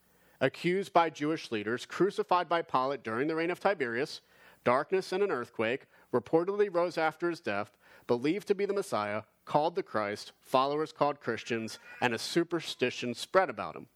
accused 0.40 0.92
by 0.92 1.10
Jewish 1.10 1.50
leaders, 1.50 1.86
crucified 1.86 2.48
by 2.48 2.62
Pilate 2.62 3.02
during 3.02 3.26
the 3.26 3.34
reign 3.34 3.50
of 3.50 3.58
Tiberius, 3.58 4.20
darkness 4.64 5.12
and 5.12 5.22
an 5.22 5.30
earthquake, 5.30 5.86
reportedly 6.14 6.73
rose 6.73 6.97
after 6.97 7.28
his 7.28 7.40
death, 7.40 7.76
believed 8.06 8.47
to 8.49 8.54
be 8.54 8.64
the 8.64 8.73
Messiah, 8.73 9.23
called 9.44 9.75
the 9.75 9.83
Christ, 9.83 10.33
followers 10.40 10.92
called 10.92 11.21
Christians, 11.21 11.78
and 12.00 12.14
a 12.14 12.18
superstition 12.18 13.14
spread 13.14 13.50
about 13.50 13.76
him. 13.76 13.87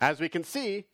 As 0.00 0.20
we 0.20 0.28
can 0.28 0.44
see, 0.44 0.84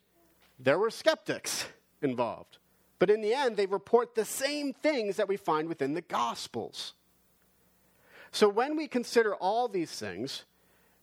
there 0.59 0.79
were 0.79 0.91
skeptics 0.91 1.67
involved. 2.01 2.59
But 2.99 3.11
in 3.11 3.23
the 3.23 3.35
end, 3.35 3.57
they 3.57 3.67
report 3.67 4.15
the 4.15 4.25
same 4.25 4.73
things 4.73 5.17
that 5.17 5.29
we 5.29 5.37
find 5.37 5.69
within 5.69 5.95
the 5.95 6.03
Gospels. 6.03 6.93
So 8.31 8.49
when 8.49 8.77
we 8.77 8.87
consider 8.87 9.35
all 9.35 9.69
these 9.69 9.91
things, 9.93 10.45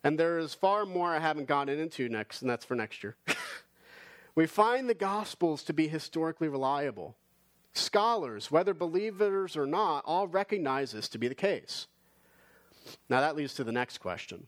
and 0.04 0.18
there 0.18 0.38
is 0.38 0.54
far 0.54 0.86
more 0.86 1.10
I 1.10 1.20
haven't 1.20 1.48
gotten 1.48 1.80
into 1.80 2.08
next, 2.08 2.42
and 2.42 2.50
that's 2.50 2.64
for 2.64 2.76
next 2.76 3.04
year, 3.04 3.16
we 4.36 4.46
find 4.46 4.88
the 4.88 4.94
Gospels 4.94 5.64
to 5.64 5.74
be 5.74 5.88
historically 5.88 6.48
reliable. 6.48 7.16
Scholars, 7.78 8.52
whether 8.52 8.74
believers 8.74 9.56
or 9.56 9.66
not, 9.66 10.04
all 10.06 10.28
recognize 10.28 10.92
this 10.92 11.08
to 11.10 11.18
be 11.18 11.28
the 11.28 11.36
case. 11.36 11.88
Now, 13.10 13.22
that 13.22 13.36
leads 13.36 13.54
to 13.56 13.64
the 13.64 13.72
next 13.72 14.00
question. 14.00 14.48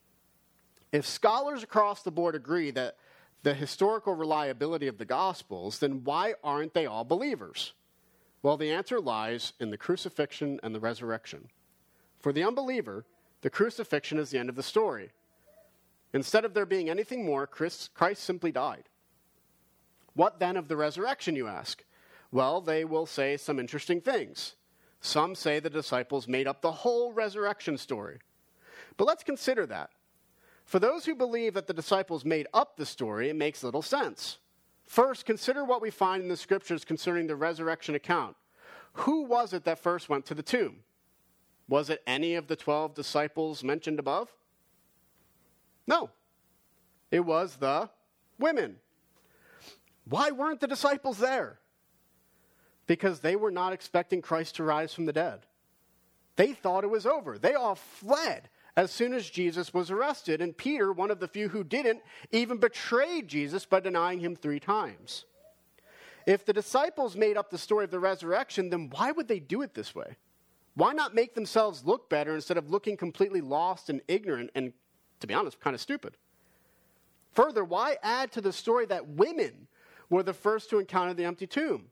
If 0.91 1.05
scholars 1.05 1.63
across 1.63 2.01
the 2.01 2.11
board 2.11 2.35
agree 2.35 2.71
that 2.71 2.95
the 3.43 3.53
historical 3.53 4.13
reliability 4.15 4.87
of 4.87 4.97
the 4.97 5.05
Gospels, 5.05 5.79
then 5.79 6.03
why 6.03 6.33
aren't 6.43 6.73
they 6.73 6.85
all 6.85 7.03
believers? 7.03 7.73
Well, 8.41 8.57
the 8.57 8.71
answer 8.71 8.99
lies 8.99 9.53
in 9.59 9.69
the 9.69 9.77
crucifixion 9.77 10.59
and 10.63 10.73
the 10.73 10.79
resurrection. 10.79 11.49
For 12.19 12.33
the 12.33 12.43
unbeliever, 12.43 13.05
the 13.41 13.49
crucifixion 13.49 14.17
is 14.17 14.29
the 14.29 14.39
end 14.39 14.49
of 14.49 14.55
the 14.55 14.63
story. 14.63 15.11
Instead 16.13 16.43
of 16.43 16.53
there 16.53 16.65
being 16.65 16.89
anything 16.89 17.25
more, 17.25 17.45
Christ, 17.45 17.93
Christ 17.93 18.23
simply 18.23 18.51
died. 18.51 18.85
What 20.13 20.39
then 20.39 20.57
of 20.57 20.67
the 20.67 20.75
resurrection, 20.75 21.35
you 21.35 21.47
ask? 21.47 21.83
Well, 22.31 22.61
they 22.61 22.85
will 22.85 23.05
say 23.05 23.37
some 23.37 23.59
interesting 23.59 24.01
things. 24.01 24.55
Some 25.01 25.33
say 25.35 25.59
the 25.59 25.69
disciples 25.69 26.27
made 26.27 26.47
up 26.47 26.61
the 26.61 26.71
whole 26.71 27.11
resurrection 27.11 27.77
story. 27.77 28.19
But 28.97 29.07
let's 29.07 29.23
consider 29.23 29.65
that. 29.67 29.91
For 30.65 30.77
those 30.77 31.05
who 31.05 31.15
believe 31.15 31.55
that 31.55 31.67
the 31.67 31.73
disciples 31.73 32.23
made 32.23 32.47
up 32.53 32.75
the 32.75 32.85
story, 32.85 33.29
it 33.29 33.35
makes 33.35 33.63
little 33.63 33.81
sense. 33.81 34.37
First, 34.85 35.25
consider 35.25 35.63
what 35.63 35.81
we 35.81 35.89
find 35.89 36.21
in 36.21 36.29
the 36.29 36.37
scriptures 36.37 36.83
concerning 36.83 37.27
the 37.27 37.35
resurrection 37.35 37.95
account. 37.95 38.35
Who 38.93 39.23
was 39.23 39.53
it 39.53 39.63
that 39.65 39.79
first 39.79 40.09
went 40.09 40.25
to 40.25 40.35
the 40.35 40.43
tomb? 40.43 40.77
Was 41.67 41.89
it 41.89 42.01
any 42.07 42.35
of 42.35 42.47
the 42.47 42.55
12 42.55 42.95
disciples 42.95 43.63
mentioned 43.63 43.99
above? 43.99 44.33
No. 45.87 46.09
It 47.11 47.21
was 47.21 47.55
the 47.55 47.89
women. 48.37 48.77
Why 50.05 50.31
weren't 50.31 50.59
the 50.59 50.67
disciples 50.67 51.19
there? 51.19 51.58
Because 52.89 53.19
they 53.19 53.35
were 53.35 53.51
not 53.51 53.71
expecting 53.71 54.19
Christ 54.19 54.55
to 54.55 54.63
rise 54.63 54.95
from 54.95 55.05
the 55.05 55.13
dead. 55.13 55.45
They 56.37 56.53
thought 56.53 56.83
it 56.83 56.89
was 56.89 57.05
over. 57.05 57.37
They 57.37 57.53
all 57.53 57.75
fled 57.75 58.49
as 58.75 58.89
soon 58.89 59.13
as 59.13 59.29
Jesus 59.29 59.75
was 59.75 59.91
arrested. 59.91 60.41
And 60.41 60.57
Peter, 60.57 60.91
one 60.91 61.11
of 61.11 61.19
the 61.19 61.27
few 61.27 61.49
who 61.49 61.63
didn't, 61.63 62.01
even 62.31 62.57
betrayed 62.57 63.27
Jesus 63.27 63.63
by 63.67 63.79
denying 63.79 64.19
him 64.19 64.35
three 64.35 64.59
times. 64.59 65.25
If 66.25 66.45
the 66.45 66.51
disciples 66.51 67.15
made 67.15 67.37
up 67.37 67.51
the 67.51 67.59
story 67.59 67.85
of 67.85 67.91
the 67.91 67.99
resurrection, 67.99 68.71
then 68.71 68.89
why 68.89 69.11
would 69.11 69.27
they 69.27 69.39
do 69.39 69.61
it 69.61 69.75
this 69.75 69.93
way? 69.93 70.15
Why 70.73 70.91
not 70.91 71.13
make 71.13 71.35
themselves 71.35 71.85
look 71.85 72.09
better 72.09 72.33
instead 72.33 72.57
of 72.57 72.71
looking 72.71 72.97
completely 72.97 73.41
lost 73.41 73.91
and 73.91 74.01
ignorant 74.07 74.49
and, 74.55 74.73
to 75.19 75.27
be 75.27 75.35
honest, 75.35 75.59
kind 75.59 75.75
of 75.75 75.79
stupid? 75.79 76.17
Further, 77.33 77.63
why 77.63 77.97
add 78.01 78.31
to 78.31 78.41
the 78.41 78.51
story 78.51 78.87
that 78.87 79.09
women 79.09 79.67
were 80.09 80.23
the 80.23 80.33
first 80.33 80.71
to 80.71 80.79
encounter 80.79 81.13
the 81.13 81.25
empty 81.25 81.45
tomb? 81.45 81.89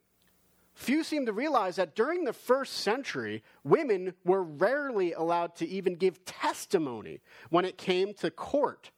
Few 0.78 1.04
seem 1.04 1.26
to 1.26 1.34
realize 1.34 1.78
that 1.78 1.96
during 1.96 2.24
the 2.24 2.32
first 2.32 2.82
century, 2.82 3.42
women 3.64 4.14
were 4.24 4.44
rarely 4.44 5.12
allowed 5.12 5.56
to 5.56 5.68
even 5.68 5.96
give 5.96 6.24
testimony 6.24 7.20
when 7.50 7.66
it 7.66 7.80
came 7.80 8.14
to 8.14 8.30
court. 8.30 8.92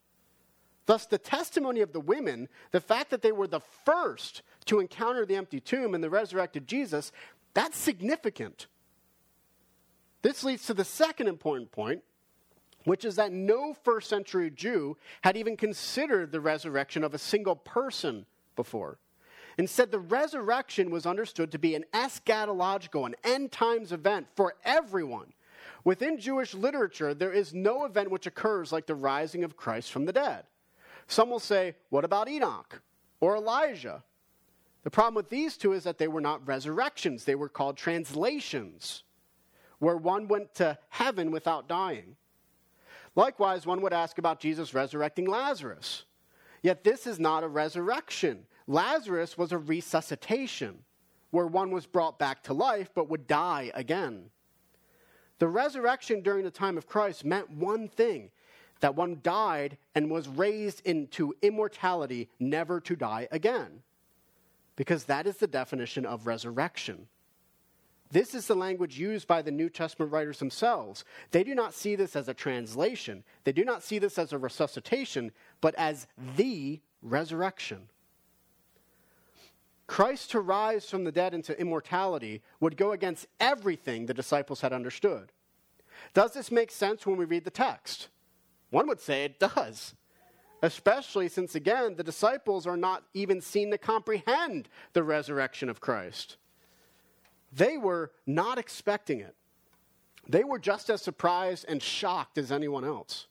Thus, 0.87 1.05
the 1.05 1.17
testimony 1.17 1.79
of 1.79 1.93
the 1.93 2.01
women, 2.01 2.49
the 2.71 2.81
fact 2.81 3.11
that 3.11 3.21
they 3.21 3.31
were 3.31 3.47
the 3.47 3.61
first 3.85 4.41
to 4.65 4.81
encounter 4.81 5.25
the 5.25 5.37
empty 5.37 5.61
tomb 5.61 5.95
and 5.95 6.03
the 6.03 6.09
resurrected 6.09 6.67
Jesus, 6.67 7.13
that's 7.53 7.77
significant. 7.77 8.67
This 10.21 10.43
leads 10.43 10.65
to 10.65 10.73
the 10.73 10.83
second 10.83 11.29
important 11.29 11.71
point, 11.71 12.03
which 12.83 13.05
is 13.05 13.15
that 13.15 13.31
no 13.31 13.73
first 13.73 14.09
century 14.09 14.51
Jew 14.51 14.97
had 15.21 15.37
even 15.37 15.55
considered 15.55 16.33
the 16.33 16.41
resurrection 16.41 17.05
of 17.05 17.13
a 17.13 17.17
single 17.17 17.55
person 17.55 18.25
before. 18.57 18.99
Instead, 19.59 19.91
the 19.91 19.99
resurrection 19.99 20.89
was 20.89 21.05
understood 21.05 21.51
to 21.51 21.59
be 21.59 21.75
an 21.75 21.83
eschatological, 21.93 23.05
an 23.05 23.13
end 23.25 23.51
times 23.51 23.91
event 23.91 24.25
for 24.33 24.55
everyone. 24.63 25.33
Within 25.83 26.17
Jewish 26.17 26.53
literature, 26.53 27.13
there 27.13 27.33
is 27.33 27.53
no 27.53 27.83
event 27.83 28.09
which 28.09 28.25
occurs 28.25 28.71
like 28.71 28.85
the 28.85 28.95
rising 28.95 29.43
of 29.43 29.57
Christ 29.57 29.91
from 29.91 30.05
the 30.05 30.13
dead. 30.13 30.45
Some 31.07 31.29
will 31.29 31.41
say, 31.41 31.75
What 31.89 32.05
about 32.05 32.29
Enoch 32.29 32.81
or 33.19 33.35
Elijah? 33.35 34.01
The 34.83 34.91
problem 34.91 35.15
with 35.15 35.29
these 35.29 35.57
two 35.57 35.73
is 35.73 35.83
that 35.83 35.97
they 35.97 36.07
were 36.07 36.21
not 36.21 36.47
resurrections, 36.47 37.25
they 37.25 37.35
were 37.35 37.49
called 37.49 37.75
translations, 37.75 39.03
where 39.79 39.97
one 39.97 40.29
went 40.29 40.55
to 40.55 40.77
heaven 40.87 41.31
without 41.31 41.67
dying. 41.67 42.15
Likewise, 43.13 43.65
one 43.65 43.81
would 43.81 43.91
ask 43.91 44.19
about 44.19 44.39
Jesus 44.39 44.73
resurrecting 44.73 45.25
Lazarus. 45.25 46.05
Yet 46.61 46.85
this 46.85 47.05
is 47.05 47.19
not 47.19 47.43
a 47.43 47.49
resurrection. 47.49 48.45
Lazarus 48.69 49.35
was 49.35 49.51
a 49.51 49.57
resuscitation, 49.57 50.83
where 51.31 51.47
one 51.47 51.71
was 51.71 51.87
brought 51.87 52.19
back 52.19 52.43
to 52.43 52.53
life 52.53 52.91
but 52.93 53.09
would 53.09 53.25
die 53.25 53.71
again. 53.73 54.29
The 55.39 55.47
resurrection 55.47 56.21
during 56.21 56.45
the 56.45 56.51
time 56.51 56.77
of 56.77 56.85
Christ 56.85 57.25
meant 57.25 57.49
one 57.49 57.87
thing 57.87 58.29
that 58.79 58.95
one 58.95 59.21
died 59.23 59.77
and 59.95 60.11
was 60.11 60.27
raised 60.27 60.85
into 60.85 61.33
immortality, 61.41 62.29
never 62.39 62.79
to 62.81 62.95
die 62.95 63.27
again. 63.31 63.81
Because 64.75 65.05
that 65.05 65.25
is 65.25 65.37
the 65.37 65.47
definition 65.47 66.05
of 66.05 66.27
resurrection. 66.27 67.07
This 68.11 68.35
is 68.35 68.45
the 68.45 68.55
language 68.55 68.99
used 68.99 69.27
by 69.27 69.41
the 69.41 69.51
New 69.51 69.69
Testament 69.69 70.11
writers 70.11 70.37
themselves. 70.37 71.05
They 71.31 71.43
do 71.43 71.55
not 71.55 71.73
see 71.73 71.95
this 71.95 72.15
as 72.15 72.27
a 72.27 72.35
translation, 72.35 73.23
they 73.45 73.51
do 73.51 73.65
not 73.65 73.81
see 73.81 73.97
this 73.97 74.19
as 74.19 74.31
a 74.31 74.37
resuscitation, 74.37 75.31
but 75.59 75.73
as 75.73 76.05
the 76.35 76.81
resurrection. 77.01 77.89
Christ 79.89 80.29
to 80.31 80.39
rise 80.39 80.87
from 80.87 81.03
the 81.03 81.11
dead 81.11 81.33
into 81.33 81.59
immortality 81.59 82.43
would 82.59 82.77
go 82.77 82.91
against 82.91 83.25
everything 83.39 84.05
the 84.05 84.13
disciples 84.13 84.61
had 84.61 84.71
understood. 84.71 85.31
Does 86.13 86.31
this 86.31 86.51
make 86.51 86.69
sense 86.69 87.07
when 87.07 87.17
we 87.17 87.25
read 87.25 87.43
the 87.43 87.49
text? 87.49 88.09
One 88.69 88.87
would 88.87 89.01
say 89.01 89.23
it 89.23 89.39
does, 89.39 89.95
especially 90.61 91.27
since, 91.27 91.55
again, 91.55 91.95
the 91.95 92.03
disciples 92.03 92.67
are 92.67 92.77
not 92.77 93.03
even 93.15 93.41
seen 93.41 93.71
to 93.71 93.79
comprehend 93.79 94.69
the 94.93 95.03
resurrection 95.03 95.69
of 95.69 95.81
Christ. 95.81 96.37
They 97.51 97.75
were 97.75 98.11
not 98.27 98.59
expecting 98.59 99.19
it. 99.19 99.35
They 100.27 100.43
were 100.43 100.59
just 100.59 100.91
as 100.91 101.01
surprised 101.01 101.65
and 101.67 101.81
shocked 101.81 102.37
as 102.37 102.51
anyone 102.51 102.85
else. 102.85 103.25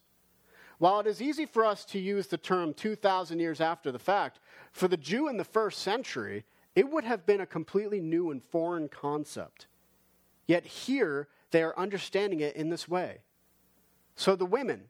While 0.77 0.99
it 0.99 1.07
is 1.07 1.21
easy 1.21 1.45
for 1.45 1.65
us 1.65 1.85
to 1.85 1.99
use 1.99 2.27
the 2.27 2.37
term 2.37 2.73
2,000 2.73 3.39
years 3.39 3.61
after 3.61 3.91
the 3.93 3.99
fact, 3.99 4.39
for 4.79 4.87
the 4.87 4.97
Jew 4.97 5.27
in 5.27 5.35
the 5.35 5.43
first 5.43 5.79
century, 5.79 6.45
it 6.73 6.89
would 6.89 7.03
have 7.03 7.25
been 7.25 7.41
a 7.41 7.45
completely 7.45 7.99
new 7.99 8.31
and 8.31 8.41
foreign 8.41 8.87
concept. 8.87 9.67
Yet 10.47 10.65
here, 10.65 11.27
they 11.51 11.61
are 11.61 11.77
understanding 11.77 12.39
it 12.39 12.55
in 12.55 12.69
this 12.69 12.87
way. 12.87 13.19
So 14.15 14.37
the 14.37 14.45
women, 14.45 14.85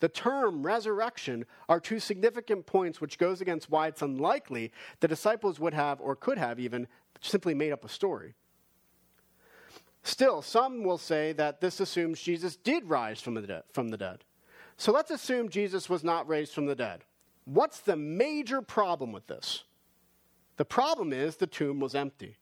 the 0.00 0.08
term 0.08 0.64
resurrection 0.64 1.44
are 1.68 1.80
two 1.80 2.00
significant 2.00 2.64
points 2.64 2.98
which 2.98 3.18
goes 3.18 3.42
against 3.42 3.70
why 3.70 3.88
it's 3.88 4.00
unlikely 4.00 4.72
the 5.00 5.08
disciples 5.08 5.60
would 5.60 5.74
have 5.74 6.00
or 6.00 6.16
could 6.16 6.38
have 6.38 6.58
even 6.58 6.88
simply 7.20 7.52
made 7.52 7.72
up 7.72 7.84
a 7.84 7.90
story. 7.90 8.34
Still, 10.02 10.40
some 10.40 10.82
will 10.82 10.98
say 10.98 11.32
that 11.34 11.60
this 11.60 11.80
assumes 11.80 12.22
Jesus 12.22 12.56
did 12.56 12.86
rise 12.86 13.20
from 13.20 13.34
the, 13.34 13.42
de- 13.42 13.64
from 13.72 13.90
the 13.90 13.98
dead. 13.98 14.24
So 14.78 14.92
let's 14.92 15.10
assume 15.10 15.50
Jesus 15.50 15.90
was 15.90 16.02
not 16.02 16.26
raised 16.26 16.54
from 16.54 16.66
the 16.66 16.74
dead. 16.74 17.04
What's 17.46 17.80
the 17.80 17.96
major 17.96 18.60
problem 18.60 19.12
with 19.12 19.28
this? 19.28 19.64
The 20.56 20.64
problem 20.64 21.12
is 21.12 21.36
the 21.36 21.46
tomb 21.46 21.80
was 21.80 21.94
empty. 21.94 22.36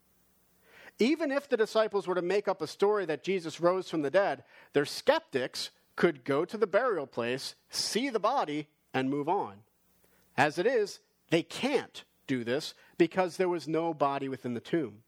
Even 0.99 1.31
if 1.31 1.49
the 1.49 1.57
disciples 1.57 2.07
were 2.07 2.15
to 2.15 2.23
make 2.23 2.49
up 2.49 2.63
a 2.63 2.67
story 2.67 3.05
that 3.07 3.25
Jesus 3.25 3.61
rose 3.61 3.91
from 3.91 4.03
the 4.03 4.11
dead, 4.11 4.45
their 4.73 4.85
skeptics 4.85 5.71
could 5.97 6.25
go 6.25 6.45
to 6.45 6.57
the 6.57 6.67
burial 6.67 7.07
place, 7.07 7.55
see 7.69 8.09
the 8.11 8.21
body, 8.21 8.69
and 8.93 9.11
move 9.11 9.29
on. 9.29 9.57
As 10.37 10.59
it 10.59 10.67
is, 10.67 11.01
they 11.31 11.43
can't 11.43 12.05
do 12.27 12.45
this 12.45 12.75
because 12.97 13.37
there 13.37 13.49
was 13.49 13.69
no 13.69 13.93
body 13.93 14.29
within 14.29 14.55
the 14.55 14.61
tomb. 14.61 15.03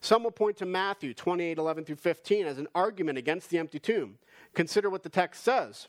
Some 0.00 0.24
will 0.24 0.30
point 0.30 0.56
to 0.58 0.66
Matthew 0.66 1.14
28 1.14 1.58
11 1.58 1.84
through 1.84 1.96
15 1.96 2.46
as 2.46 2.58
an 2.58 2.68
argument 2.74 3.18
against 3.18 3.50
the 3.50 3.58
empty 3.58 3.78
tomb. 3.78 4.18
Consider 4.54 4.90
what 4.90 5.02
the 5.02 5.08
text 5.08 5.42
says. 5.42 5.88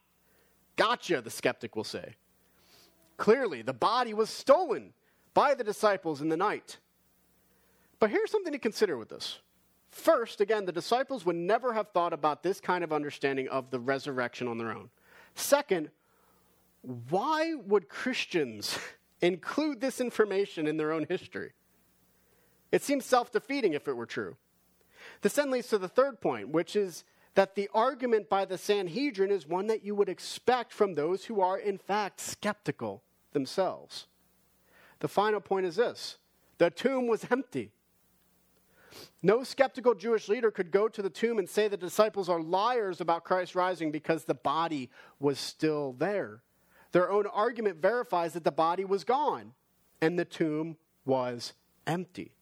Gotcha, 0.81 1.21
the 1.21 1.29
skeptic 1.29 1.75
will 1.75 1.83
say. 1.83 2.15
Clearly, 3.17 3.61
the 3.61 3.71
body 3.71 4.15
was 4.15 4.31
stolen 4.31 4.93
by 5.35 5.53
the 5.53 5.63
disciples 5.63 6.21
in 6.21 6.29
the 6.29 6.35
night. 6.35 6.79
But 7.99 8.09
here's 8.09 8.31
something 8.31 8.51
to 8.51 8.57
consider 8.57 8.97
with 8.97 9.09
this. 9.09 9.41
First, 9.91 10.41
again, 10.41 10.65
the 10.65 10.71
disciples 10.71 11.23
would 11.23 11.35
never 11.35 11.73
have 11.73 11.89
thought 11.89 12.13
about 12.13 12.41
this 12.41 12.59
kind 12.59 12.83
of 12.83 12.91
understanding 12.91 13.47
of 13.49 13.69
the 13.69 13.79
resurrection 13.79 14.47
on 14.47 14.57
their 14.57 14.71
own. 14.71 14.89
Second, 15.35 15.91
why 17.11 17.53
would 17.53 17.87
Christians 17.87 18.79
include 19.21 19.81
this 19.81 20.01
information 20.01 20.65
in 20.65 20.77
their 20.77 20.93
own 20.93 21.05
history? 21.07 21.51
It 22.71 22.81
seems 22.81 23.05
self 23.05 23.31
defeating 23.31 23.73
if 23.73 23.87
it 23.87 23.95
were 23.95 24.07
true. 24.07 24.35
This 25.21 25.33
then 25.33 25.51
leads 25.51 25.67
to 25.67 25.77
the 25.77 25.87
third 25.87 26.21
point, 26.21 26.49
which 26.49 26.75
is 26.75 27.03
that 27.35 27.55
the 27.55 27.69
argument 27.73 28.29
by 28.29 28.45
the 28.45 28.57
Sanhedrin 28.57 29.31
is 29.31 29.47
one 29.47 29.67
that 29.67 29.83
you 29.83 29.95
would 29.95 30.09
expect 30.09 30.73
from 30.73 30.95
those 30.95 31.25
who 31.25 31.39
are, 31.41 31.57
in 31.57 31.77
fact, 31.77 32.19
skeptical 32.19 33.03
themselves. 33.31 34.07
The 34.99 35.07
final 35.07 35.39
point 35.39 35.65
is 35.65 35.75
this 35.75 36.17
the 36.57 36.69
tomb 36.69 37.07
was 37.07 37.25
empty. 37.31 37.71
No 39.23 39.43
skeptical 39.43 39.95
Jewish 39.95 40.27
leader 40.27 40.51
could 40.51 40.71
go 40.71 40.87
to 40.87 41.01
the 41.01 41.09
tomb 41.09 41.39
and 41.39 41.49
say 41.49 41.67
the 41.67 41.77
disciples 41.77 42.27
are 42.27 42.41
liars 42.41 42.99
about 42.99 43.23
Christ 43.23 43.55
rising 43.55 43.91
because 43.91 44.25
the 44.25 44.33
body 44.33 44.89
was 45.19 45.39
still 45.39 45.93
there. 45.93 46.41
Their 46.91 47.09
own 47.09 47.25
argument 47.27 47.81
verifies 47.81 48.33
that 48.33 48.43
the 48.43 48.51
body 48.51 48.83
was 48.83 49.03
gone 49.03 49.53
and 50.01 50.19
the 50.19 50.25
tomb 50.25 50.75
was 51.05 51.53
empty. 51.87 52.33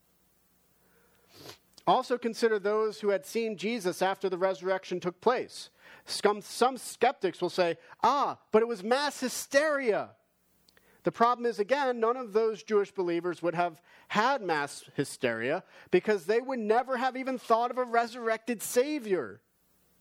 Also 1.90 2.20
consider 2.20 2.60
those 2.60 3.00
who 3.00 3.10
had 3.10 3.26
seen 3.26 3.58
Jesus 3.58 4.04
after 4.04 4.30
the 4.30 4.38
resurrection 4.38 5.00
took 5.00 5.20
place. 5.22 5.72
Some, 6.06 6.40
some 6.42 6.78
skeptics 6.78 7.42
will 7.42 7.50
say, 7.50 7.78
ah, 8.04 8.38
but 8.52 8.62
it 8.62 8.68
was 8.68 8.84
mass 8.84 9.20
hysteria. 9.20 10.12
The 11.04 11.12
problem 11.12 11.48
is, 11.48 11.58
again, 11.58 12.00
none 12.00 12.16
of 12.16 12.32
those 12.32 12.62
Jewish 12.62 12.92
believers 12.92 13.42
would 13.42 13.56
have 13.56 13.82
had 14.10 14.44
mass 14.44 14.84
hysteria 14.94 15.64
because 15.90 16.26
they 16.26 16.40
would 16.40 16.60
never 16.60 16.98
have 16.98 17.18
even 17.18 17.40
thought 17.40 17.72
of 17.72 17.80
a 17.80 17.84
resurrected 17.84 18.62
Savior. 18.62 19.42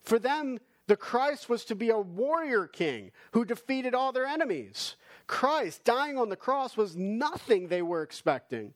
For 0.03 0.19
them, 0.19 0.59
the 0.89 0.97
Christ 0.97 1.49
was 1.49 1.65
to 1.65 1.75
be 1.75 1.89
a 1.89 1.99
warrior 1.99 2.67
king 2.67 3.13
who 3.33 3.47
defeated 3.47 3.95
all 3.95 4.13
their 4.13 4.27
enemies. 4.27 4.97
Christ 5.27 5.85
dying 5.85 6.19
on 6.19 6.29
the 6.29 6.37
cross 6.37 6.77
was 6.77 6.97
nothing 6.97 7.69
they 7.69 7.83
were 7.83 8.03
expecting. 8.03 8.75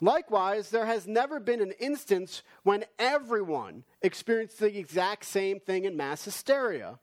Likewise, 0.00 0.70
there 0.70 0.86
has 0.86 1.06
never 1.06 1.38
been 1.38 1.60
an 1.60 1.72
instance 1.78 2.42
when 2.62 2.84
everyone 2.98 3.84
experienced 4.02 4.58
the 4.58 4.76
exact 4.76 5.24
same 5.24 5.60
thing 5.60 5.84
in 5.84 5.96
mass 5.96 6.24
hysteria, 6.24 6.98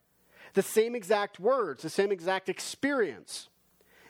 the 0.54 0.62
same 0.62 0.96
exact 0.96 1.40
words, 1.40 1.84
the 1.84 1.90
same 1.90 2.12
exact 2.12 2.50
experience. 2.50 3.48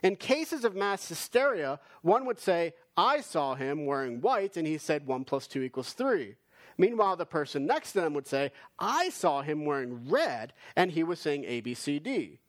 In 0.01 0.15
cases 0.15 0.65
of 0.65 0.75
mass 0.75 1.07
hysteria, 1.07 1.79
one 2.01 2.25
would 2.25 2.39
say, 2.39 2.73
I 2.97 3.21
saw 3.21 3.53
him 3.53 3.85
wearing 3.85 4.19
white, 4.19 4.57
and 4.57 4.65
he 4.65 4.79
said 4.79 5.05
1 5.05 5.25
plus 5.25 5.45
2 5.45 5.61
equals 5.61 5.93
3. 5.93 6.35
Meanwhile, 6.77 7.17
the 7.17 7.25
person 7.25 7.67
next 7.67 7.91
to 7.91 8.01
them 8.01 8.15
would 8.15 8.27
say, 8.27 8.51
I 8.79 9.09
saw 9.09 9.43
him 9.43 9.65
wearing 9.65 10.09
red, 10.09 10.53
and 10.75 10.91
he 10.91 11.03
was 11.03 11.19
saying 11.19 11.45
A, 11.45 11.61
B, 11.61 11.75
C, 11.75 11.99
D. 11.99 12.39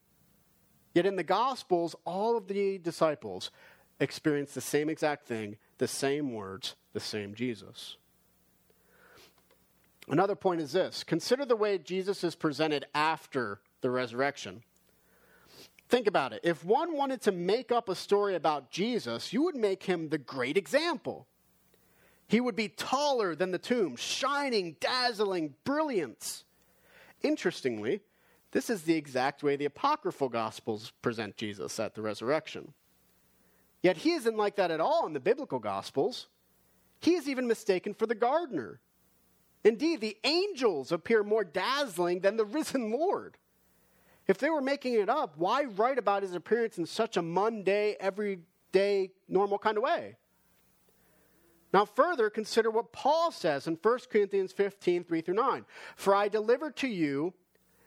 Yet 0.95 1.05
in 1.05 1.16
the 1.16 1.23
Gospels, 1.23 1.95
all 2.07 2.37
of 2.38 2.49
the 2.49 2.79
disciples 2.79 3.51
experienced 4.01 4.55
the 4.55 4.61
same 4.61 4.88
exact 4.88 5.27
thing 5.27 5.57
the 5.83 5.88
same 5.88 6.33
words, 6.33 6.77
the 6.92 7.01
same 7.01 7.35
Jesus. 7.35 7.97
Another 10.07 10.37
point 10.37 10.61
is 10.61 10.71
this 10.71 11.03
consider 11.03 11.45
the 11.45 11.57
way 11.57 11.77
Jesus 11.77 12.23
is 12.23 12.37
presented 12.37 12.85
after 12.95 13.59
the 13.81 13.90
resurrection. 13.90 14.62
Think 15.88 16.07
about 16.07 16.33
it. 16.33 16.40
If 16.45 16.64
one 16.64 16.97
wanted 16.97 17.21
to 17.23 17.33
make 17.33 17.73
up 17.73 17.88
a 17.88 17.97
story 17.97 18.37
about 18.37 18.71
Jesus, 18.71 19.33
you 19.33 19.42
would 19.42 19.57
make 19.57 19.83
him 19.83 20.09
the 20.09 20.18
great 20.18 20.57
example. 20.57 21.27
He 22.29 22.40
would 22.40 22.55
be 22.55 22.68
taller 22.68 23.35
than 23.35 23.51
the 23.51 23.59
tomb, 23.59 23.97
shining, 23.97 24.77
dazzling 24.79 25.55
brilliance. 25.64 26.45
Interestingly, 27.23 28.03
this 28.53 28.71
is 28.71 28.83
the 28.83 28.95
exact 28.95 29.42
way 29.42 29.57
the 29.57 29.64
apocryphal 29.64 30.29
gospels 30.29 30.92
present 31.03 31.37
Jesus 31.37 31.81
at 31.81 31.97
the 31.97 32.03
resurrection. 32.03 32.73
Yet 33.83 33.97
he 33.97 34.12
isn't 34.12 34.37
like 34.37 34.57
that 34.57 34.71
at 34.71 34.81
all 34.81 35.07
in 35.07 35.12
the 35.12 35.21
biblical 35.21 35.59
Gospels. 35.59 36.29
He 37.01 37.14
is 37.14 37.29
even 37.29 37.49
mistaken 37.49 37.95
for 37.95 38.07
the 38.07 38.14
gardener. 38.14 38.81
Indeed, 39.64 40.01
the 40.01 40.16
angels 40.25 40.92
appear 40.92 41.23
more 41.23 41.45
dazzling 41.45 42.21
than 42.21 42.37
the 42.37 42.45
risen 42.45 42.92
Lord. 42.92 43.37
If 44.29 44.38
they 44.38 44.51
were 44.51 44.61
making 44.61 44.95
it 44.95 45.09
up, 45.09 45.37
why 45.37 45.64
write 45.64 45.99
about 45.99 46.23
his 46.23 46.35
appearance 46.35 46.79
in 46.79 46.87
such 46.87 47.16
a 47.16 47.23
mundane, 47.23 47.97
everyday, 47.99 49.11
normal 49.29 49.59
kind 49.59 49.77
of 49.77 49.83
way? 49.83 50.16
Now, 51.73 51.85
further, 51.85 52.31
consider 52.31 52.71
what 52.71 52.92
Paul 52.92 53.33
says 53.33 53.66
in 53.66 53.79
1 53.81 53.99
Corinthians 54.11 54.53
15, 54.53 55.05
3 55.05 55.21
through 55.23 55.35
9. 55.35 55.64
For 55.97 56.14
I 56.14 56.29
delivered 56.29 56.77
to 56.77 56.88
you 56.88 57.33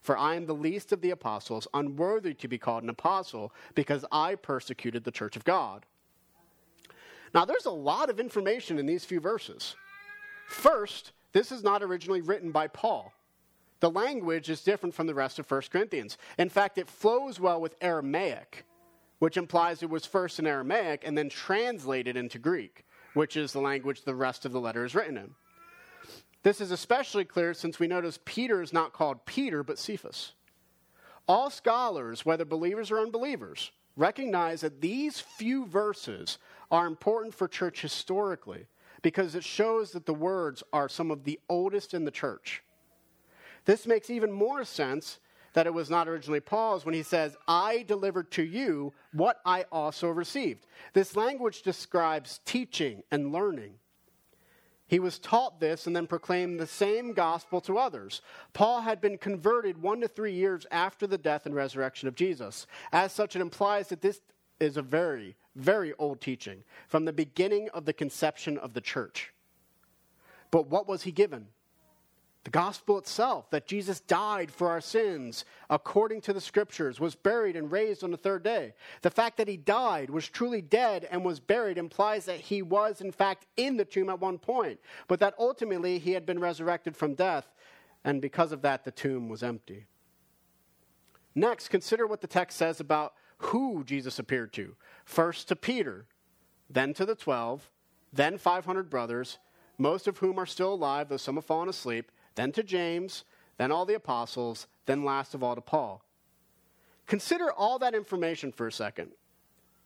For 0.00 0.16
I 0.16 0.34
am 0.34 0.46
the 0.46 0.54
least 0.54 0.92
of 0.92 1.00
the 1.00 1.10
apostles, 1.10 1.68
unworthy 1.74 2.34
to 2.34 2.48
be 2.48 2.58
called 2.58 2.82
an 2.82 2.88
apostle, 2.88 3.52
because 3.74 4.04
I 4.10 4.34
persecuted 4.34 5.04
the 5.04 5.10
church 5.10 5.36
of 5.36 5.44
God. 5.44 5.84
Now, 7.34 7.44
there's 7.44 7.66
a 7.66 7.70
lot 7.70 8.10
of 8.10 8.18
information 8.18 8.78
in 8.78 8.86
these 8.86 9.04
few 9.04 9.20
verses. 9.20 9.76
First, 10.48 11.12
this 11.32 11.52
is 11.52 11.62
not 11.62 11.82
originally 11.82 12.22
written 12.22 12.50
by 12.50 12.66
Paul. 12.66 13.12
The 13.80 13.90
language 13.90 14.50
is 14.50 14.62
different 14.62 14.94
from 14.94 15.06
the 15.06 15.14
rest 15.14 15.38
of 15.38 15.50
1 15.50 15.62
Corinthians. 15.70 16.18
In 16.38 16.48
fact, 16.48 16.76
it 16.76 16.88
flows 16.88 17.38
well 17.38 17.60
with 17.60 17.76
Aramaic, 17.80 18.64
which 19.20 19.36
implies 19.36 19.82
it 19.82 19.90
was 19.90 20.04
first 20.04 20.38
in 20.38 20.46
Aramaic 20.46 21.02
and 21.06 21.16
then 21.16 21.28
translated 21.28 22.16
into 22.16 22.38
Greek, 22.38 22.84
which 23.14 23.36
is 23.36 23.52
the 23.52 23.60
language 23.60 24.02
the 24.02 24.14
rest 24.14 24.44
of 24.44 24.52
the 24.52 24.60
letter 24.60 24.84
is 24.84 24.94
written 24.94 25.16
in. 25.16 25.34
This 26.42 26.60
is 26.60 26.70
especially 26.70 27.24
clear 27.24 27.52
since 27.52 27.78
we 27.78 27.86
notice 27.86 28.18
Peter 28.24 28.62
is 28.62 28.72
not 28.72 28.92
called 28.92 29.26
Peter, 29.26 29.62
but 29.62 29.78
Cephas. 29.78 30.32
All 31.28 31.50
scholars, 31.50 32.24
whether 32.24 32.44
believers 32.44 32.90
or 32.90 32.98
unbelievers, 32.98 33.72
recognize 33.96 34.62
that 34.62 34.80
these 34.80 35.20
few 35.20 35.66
verses 35.66 36.38
are 36.70 36.86
important 36.86 37.34
for 37.34 37.46
church 37.46 37.82
historically 37.82 38.66
because 39.02 39.34
it 39.34 39.44
shows 39.44 39.92
that 39.92 40.06
the 40.06 40.14
words 40.14 40.62
are 40.72 40.88
some 40.88 41.10
of 41.10 41.24
the 41.24 41.38
oldest 41.48 41.94
in 41.94 42.04
the 42.04 42.10
church. 42.10 42.62
This 43.64 43.86
makes 43.86 44.10
even 44.10 44.32
more 44.32 44.64
sense 44.64 45.20
that 45.52 45.66
it 45.66 45.74
was 45.74 45.90
not 45.90 46.08
originally 46.08 46.40
Paul's 46.40 46.84
when 46.84 46.94
he 46.94 47.02
says, 47.02 47.36
I 47.48 47.84
delivered 47.86 48.30
to 48.32 48.42
you 48.42 48.92
what 49.12 49.40
I 49.44 49.64
also 49.72 50.08
received. 50.08 50.66
This 50.92 51.16
language 51.16 51.62
describes 51.62 52.40
teaching 52.44 53.02
and 53.10 53.32
learning. 53.32 53.74
He 54.90 54.98
was 54.98 55.20
taught 55.20 55.60
this 55.60 55.86
and 55.86 55.94
then 55.94 56.08
proclaimed 56.08 56.58
the 56.58 56.66
same 56.66 57.12
gospel 57.12 57.60
to 57.60 57.78
others. 57.78 58.22
Paul 58.52 58.80
had 58.80 59.00
been 59.00 59.18
converted 59.18 59.80
one 59.80 60.00
to 60.00 60.08
three 60.08 60.32
years 60.32 60.66
after 60.72 61.06
the 61.06 61.16
death 61.16 61.46
and 61.46 61.54
resurrection 61.54 62.08
of 62.08 62.16
Jesus. 62.16 62.66
As 62.90 63.12
such, 63.12 63.36
it 63.36 63.40
implies 63.40 63.86
that 63.90 64.00
this 64.00 64.20
is 64.58 64.76
a 64.76 64.82
very, 64.82 65.36
very 65.54 65.92
old 66.00 66.20
teaching 66.20 66.64
from 66.88 67.04
the 67.04 67.12
beginning 67.12 67.68
of 67.68 67.84
the 67.84 67.92
conception 67.92 68.58
of 68.58 68.74
the 68.74 68.80
church. 68.80 69.32
But 70.50 70.66
what 70.66 70.88
was 70.88 71.02
he 71.02 71.12
given? 71.12 71.46
The 72.44 72.50
gospel 72.50 72.96
itself, 72.96 73.50
that 73.50 73.66
Jesus 73.66 74.00
died 74.00 74.50
for 74.50 74.70
our 74.70 74.80
sins 74.80 75.44
according 75.68 76.22
to 76.22 76.32
the 76.32 76.40
scriptures, 76.40 76.98
was 76.98 77.14
buried 77.14 77.54
and 77.54 77.70
raised 77.70 78.02
on 78.02 78.12
the 78.12 78.16
third 78.16 78.42
day. 78.42 78.72
The 79.02 79.10
fact 79.10 79.36
that 79.36 79.48
he 79.48 79.58
died, 79.58 80.08
was 80.08 80.26
truly 80.26 80.62
dead, 80.62 81.06
and 81.10 81.22
was 81.22 81.38
buried 81.38 81.76
implies 81.76 82.24
that 82.24 82.40
he 82.40 82.62
was, 82.62 83.02
in 83.02 83.12
fact, 83.12 83.44
in 83.58 83.76
the 83.76 83.84
tomb 83.84 84.08
at 84.08 84.20
one 84.20 84.38
point, 84.38 84.80
but 85.06 85.20
that 85.20 85.34
ultimately 85.38 85.98
he 85.98 86.12
had 86.12 86.24
been 86.24 86.40
resurrected 86.40 86.96
from 86.96 87.14
death, 87.14 87.46
and 88.04 88.22
because 88.22 88.52
of 88.52 88.62
that, 88.62 88.84
the 88.84 88.90
tomb 88.90 89.28
was 89.28 89.42
empty. 89.42 89.84
Next, 91.34 91.68
consider 91.68 92.06
what 92.06 92.22
the 92.22 92.26
text 92.26 92.56
says 92.56 92.80
about 92.80 93.12
who 93.36 93.84
Jesus 93.84 94.18
appeared 94.18 94.54
to. 94.54 94.76
First 95.04 95.48
to 95.48 95.56
Peter, 95.56 96.06
then 96.70 96.94
to 96.94 97.04
the 97.04 97.14
twelve, 97.14 97.70
then 98.14 98.38
500 98.38 98.88
brothers, 98.88 99.38
most 99.76 100.08
of 100.08 100.18
whom 100.18 100.38
are 100.38 100.46
still 100.46 100.72
alive, 100.72 101.10
though 101.10 101.18
some 101.18 101.36
have 101.36 101.44
fallen 101.44 101.68
asleep 101.68 102.10
then 102.34 102.52
to 102.52 102.62
James, 102.62 103.24
then 103.58 103.72
all 103.72 103.84
the 103.84 103.94
apostles, 103.94 104.66
then 104.86 105.04
last 105.04 105.34
of 105.34 105.42
all 105.42 105.54
to 105.54 105.60
Paul. 105.60 106.02
Consider 107.06 107.52
all 107.52 107.78
that 107.80 107.94
information 107.94 108.52
for 108.52 108.66
a 108.66 108.72
second. 108.72 109.10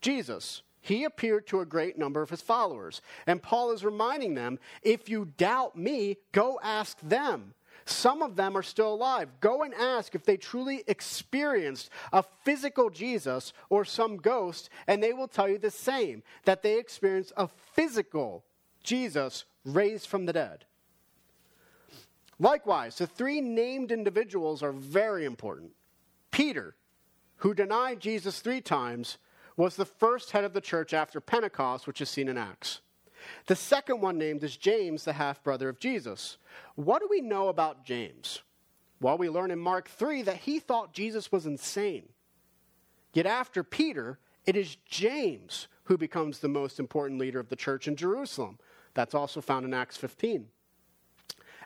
Jesus, 0.00 0.62
he 0.80 1.04
appeared 1.04 1.46
to 1.46 1.60
a 1.60 1.66
great 1.66 1.96
number 1.96 2.20
of 2.20 2.28
his 2.28 2.42
followers, 2.42 3.00
and 3.26 3.42
Paul 3.42 3.72
is 3.72 3.84
reminding 3.84 4.34
them 4.34 4.58
if 4.82 5.08
you 5.08 5.32
doubt 5.38 5.76
me, 5.76 6.18
go 6.32 6.60
ask 6.62 7.00
them. 7.00 7.54
Some 7.86 8.22
of 8.22 8.36
them 8.36 8.56
are 8.56 8.62
still 8.62 8.94
alive. 8.94 9.28
Go 9.40 9.62
and 9.62 9.74
ask 9.74 10.14
if 10.14 10.24
they 10.24 10.36
truly 10.36 10.84
experienced 10.86 11.90
a 12.12 12.22
physical 12.22 12.90
Jesus 12.90 13.52
or 13.68 13.84
some 13.84 14.16
ghost, 14.16 14.70
and 14.86 15.02
they 15.02 15.12
will 15.12 15.28
tell 15.28 15.48
you 15.48 15.58
the 15.58 15.70
same 15.70 16.22
that 16.44 16.62
they 16.62 16.78
experienced 16.78 17.32
a 17.36 17.48
physical 17.48 18.44
Jesus 18.82 19.44
raised 19.64 20.06
from 20.06 20.26
the 20.26 20.32
dead. 20.32 20.64
Likewise, 22.38 22.98
the 22.98 23.06
three 23.06 23.40
named 23.40 23.92
individuals 23.92 24.62
are 24.62 24.72
very 24.72 25.24
important. 25.24 25.72
Peter, 26.30 26.74
who 27.36 27.54
denied 27.54 28.00
Jesus 28.00 28.40
three 28.40 28.60
times, 28.60 29.18
was 29.56 29.76
the 29.76 29.84
first 29.84 30.32
head 30.32 30.44
of 30.44 30.52
the 30.52 30.60
church 30.60 30.92
after 30.92 31.20
Pentecost, 31.20 31.86
which 31.86 32.00
is 32.00 32.10
seen 32.10 32.28
in 32.28 32.36
Acts. 32.36 32.80
The 33.46 33.56
second 33.56 34.00
one 34.00 34.18
named 34.18 34.42
is 34.42 34.56
James, 34.56 35.04
the 35.04 35.12
half 35.12 35.42
brother 35.42 35.68
of 35.68 35.78
Jesus. 35.78 36.38
What 36.74 37.00
do 37.00 37.08
we 37.10 37.20
know 37.20 37.48
about 37.48 37.84
James? 37.84 38.42
Well, 39.00 39.18
we 39.18 39.28
learn 39.28 39.50
in 39.50 39.58
Mark 39.58 39.88
3 39.88 40.22
that 40.22 40.38
he 40.38 40.58
thought 40.58 40.92
Jesus 40.92 41.30
was 41.30 41.46
insane. 41.46 42.08
Yet 43.12 43.26
after 43.26 43.62
Peter, 43.62 44.18
it 44.46 44.56
is 44.56 44.76
James 44.86 45.68
who 45.84 45.96
becomes 45.96 46.38
the 46.38 46.48
most 46.48 46.80
important 46.80 47.20
leader 47.20 47.38
of 47.38 47.48
the 47.48 47.56
church 47.56 47.86
in 47.86 47.96
Jerusalem. 47.96 48.58
That's 48.94 49.14
also 49.14 49.40
found 49.40 49.64
in 49.64 49.74
Acts 49.74 49.96
15. 49.96 50.48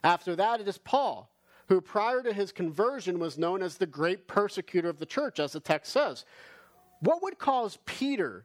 After 0.03 0.37
that, 0.37 0.61
it 0.61 0.69
is 0.69 0.79
Paul, 0.79 1.31
who 1.69 1.81
prior 1.81 2.23
to 2.23 2.33
his 2.33 2.53
conversion 2.53 3.19
was 3.19 3.39
known 3.39 3.63
as 3.63 3.77
the 3.77 3.87
great 3.87 4.27
persecutor 4.27 4.89
of 4.89 4.99
the 4.99 5.07
church, 5.07 5.39
as 5.39 5.53
the 5.53 5.61
text 5.61 5.93
says. 5.93 6.25
What 7.01 7.23
would 7.23 7.39
cause 7.39 7.79
Peter, 7.85 8.45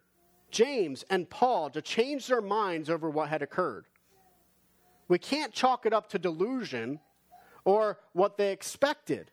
James, 0.52 1.04
and 1.10 1.30
Paul 1.30 1.70
to 1.72 1.82
change 1.82 2.28
their 2.28 2.42
minds 2.42 2.90
over 2.90 3.10
what 3.10 3.30
had 3.30 3.42
occurred? 3.42 3.86
We 5.08 5.18
can't 5.20 5.54
chalk 5.54 5.86
it 5.86 5.94
up 5.94 6.10
to 6.10 6.20
delusion 6.20 7.00
or 7.66 8.00
what 8.14 8.38
they 8.38 8.52
expected. 8.52 9.32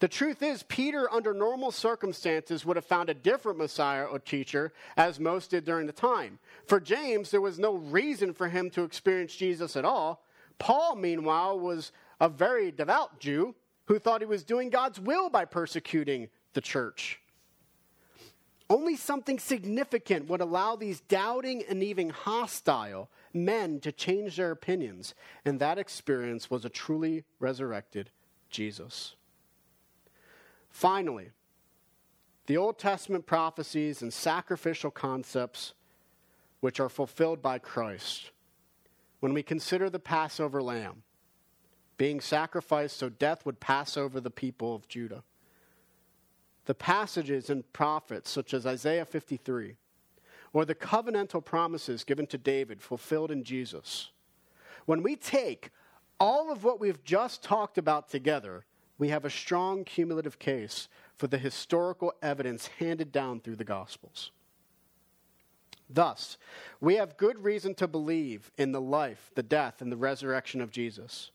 The 0.00 0.08
truth 0.08 0.42
is, 0.42 0.62
Peter, 0.62 1.12
under 1.12 1.34
normal 1.34 1.72
circumstances, 1.72 2.64
would 2.64 2.76
have 2.76 2.84
found 2.84 3.10
a 3.10 3.14
different 3.14 3.58
Messiah 3.58 4.04
or 4.04 4.20
teacher, 4.20 4.72
as 4.96 5.18
most 5.18 5.50
did 5.50 5.64
during 5.64 5.86
the 5.86 5.92
time. 5.92 6.38
For 6.66 6.78
James, 6.78 7.32
there 7.32 7.40
was 7.40 7.58
no 7.58 7.74
reason 7.74 8.32
for 8.32 8.48
him 8.48 8.70
to 8.70 8.84
experience 8.84 9.34
Jesus 9.34 9.76
at 9.76 9.84
all. 9.84 10.24
Paul, 10.58 10.96
meanwhile, 10.96 11.58
was 11.58 11.92
a 12.20 12.28
very 12.28 12.70
devout 12.70 13.20
Jew 13.20 13.54
who 13.86 13.98
thought 13.98 14.20
he 14.20 14.26
was 14.26 14.44
doing 14.44 14.70
God's 14.70 15.00
will 15.00 15.30
by 15.30 15.44
persecuting 15.44 16.28
the 16.52 16.60
church. 16.60 17.20
Only 18.70 18.96
something 18.96 19.38
significant 19.38 20.28
would 20.28 20.42
allow 20.42 20.76
these 20.76 21.00
doubting 21.00 21.62
and 21.68 21.82
even 21.82 22.10
hostile 22.10 23.08
men 23.32 23.80
to 23.80 23.92
change 23.92 24.36
their 24.36 24.50
opinions, 24.50 25.14
and 25.44 25.58
that 25.58 25.78
experience 25.78 26.50
was 26.50 26.64
a 26.64 26.68
truly 26.68 27.24
resurrected 27.38 28.10
Jesus. 28.50 29.14
Finally, 30.70 31.30
the 32.46 32.58
Old 32.58 32.78
Testament 32.78 33.26
prophecies 33.26 34.02
and 34.02 34.12
sacrificial 34.12 34.90
concepts 34.90 35.72
which 36.60 36.78
are 36.78 36.88
fulfilled 36.88 37.40
by 37.40 37.58
Christ 37.58 38.32
when 39.20 39.34
we 39.34 39.42
consider 39.42 39.90
the 39.90 39.98
Passover 39.98 40.62
lamb 40.62 41.02
being 41.96 42.20
sacrificed 42.20 42.96
so 42.96 43.08
death 43.08 43.44
would 43.44 43.60
pass 43.60 43.96
over 43.96 44.20
the 44.20 44.30
people 44.30 44.74
of 44.74 44.88
Judah. 44.88 45.24
The 46.66 46.74
passages 46.74 47.50
in 47.50 47.64
prophets 47.72 48.30
such 48.30 48.54
as 48.54 48.66
Isaiah 48.66 49.04
53 49.04 49.74
or 50.52 50.64
the 50.64 50.74
covenantal 50.74 51.44
promises 51.44 52.04
given 52.04 52.26
to 52.28 52.38
David 52.38 52.80
fulfilled 52.80 53.30
in 53.30 53.42
Jesus. 53.42 54.10
When 54.86 55.02
we 55.02 55.16
take 55.16 55.70
all 56.20 56.50
of 56.50 56.64
what 56.64 56.80
we've 56.80 57.02
just 57.04 57.42
talked 57.42 57.78
about 57.78 58.08
together, 58.08 58.64
we 58.96 59.08
have 59.08 59.24
a 59.24 59.30
strong 59.30 59.84
cumulative 59.84 60.38
case 60.38 60.88
for 61.16 61.26
the 61.26 61.38
historical 61.38 62.12
evidence 62.22 62.68
handed 62.78 63.12
down 63.12 63.40
through 63.40 63.56
the 63.56 63.64
Gospels. 63.64 64.30
Thus, 65.90 66.36
we 66.80 66.96
have 66.96 67.16
good 67.16 67.42
reason 67.42 67.74
to 67.76 67.88
believe 67.88 68.50
in 68.58 68.72
the 68.72 68.80
life, 68.80 69.30
the 69.34 69.42
death, 69.42 69.80
and 69.80 69.90
the 69.90 69.96
resurrection 69.96 70.60
of 70.60 70.70
Jesus. 70.70 71.30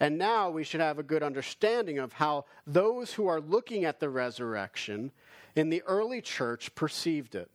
And 0.00 0.18
now 0.18 0.50
we 0.50 0.64
should 0.64 0.80
have 0.80 0.98
a 0.98 1.04
good 1.04 1.22
understanding 1.22 1.98
of 1.98 2.14
how 2.14 2.44
those 2.66 3.14
who 3.14 3.26
are 3.26 3.40
looking 3.40 3.84
at 3.84 4.00
the 4.00 4.10
resurrection 4.10 5.12
in 5.54 5.70
the 5.70 5.82
early 5.86 6.20
church 6.20 6.74
perceived 6.74 7.34
it, 7.34 7.50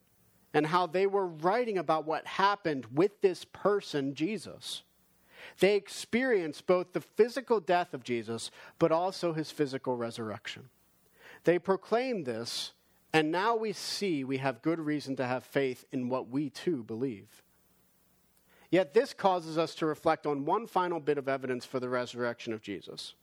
and 0.54 0.66
how 0.68 0.88
they 0.88 1.06
were 1.06 1.28
writing 1.28 1.78
about 1.78 2.06
what 2.06 2.26
happened 2.26 2.86
with 2.94 3.22
this 3.22 3.46
person, 3.46 4.16
Jesus. 4.16 4.84
They 5.60 5.76
experienced 5.76 6.66
both 6.66 6.94
the 6.94 7.02
physical 7.02 7.60
death 7.60 7.94
of 7.94 8.04
Jesus, 8.04 8.52
but 8.80 8.92
also 8.92 9.34
his 9.34 9.52
physical 9.52 9.96
resurrection. 9.96 10.70
They 11.44 11.60
proclaimed 11.60 12.26
this 12.26 12.72
and 13.14 13.32
now 13.32 13.56
we 13.56 13.74
see 13.74 14.24
we 14.24 14.38
have 14.38 14.62
good 14.62 14.80
reason 14.80 15.16
to 15.16 15.26
have 15.26 15.44
faith 15.44 15.86
in 15.92 16.10
what 16.10 16.30
we 16.30 16.50
too 16.50 16.84
believe. 16.84 17.44
Yet 18.72 18.94
this 18.94 19.14
causes 19.14 19.58
us 19.58 19.74
to 19.76 19.86
reflect 19.86 20.28
on 20.28 20.46
one 20.46 20.68
final 20.68 21.00
bit 21.00 21.18
of 21.18 21.28
evidence 21.28 21.66
for 21.66 21.80
the 21.80 21.90
resurrection 21.90 22.54
of 22.54 22.62
Jesus, 22.62 23.16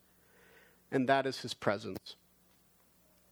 and 0.91 1.09
that 1.09 1.27
is 1.27 1.41
his 1.41 1.55
presence. 1.55 2.17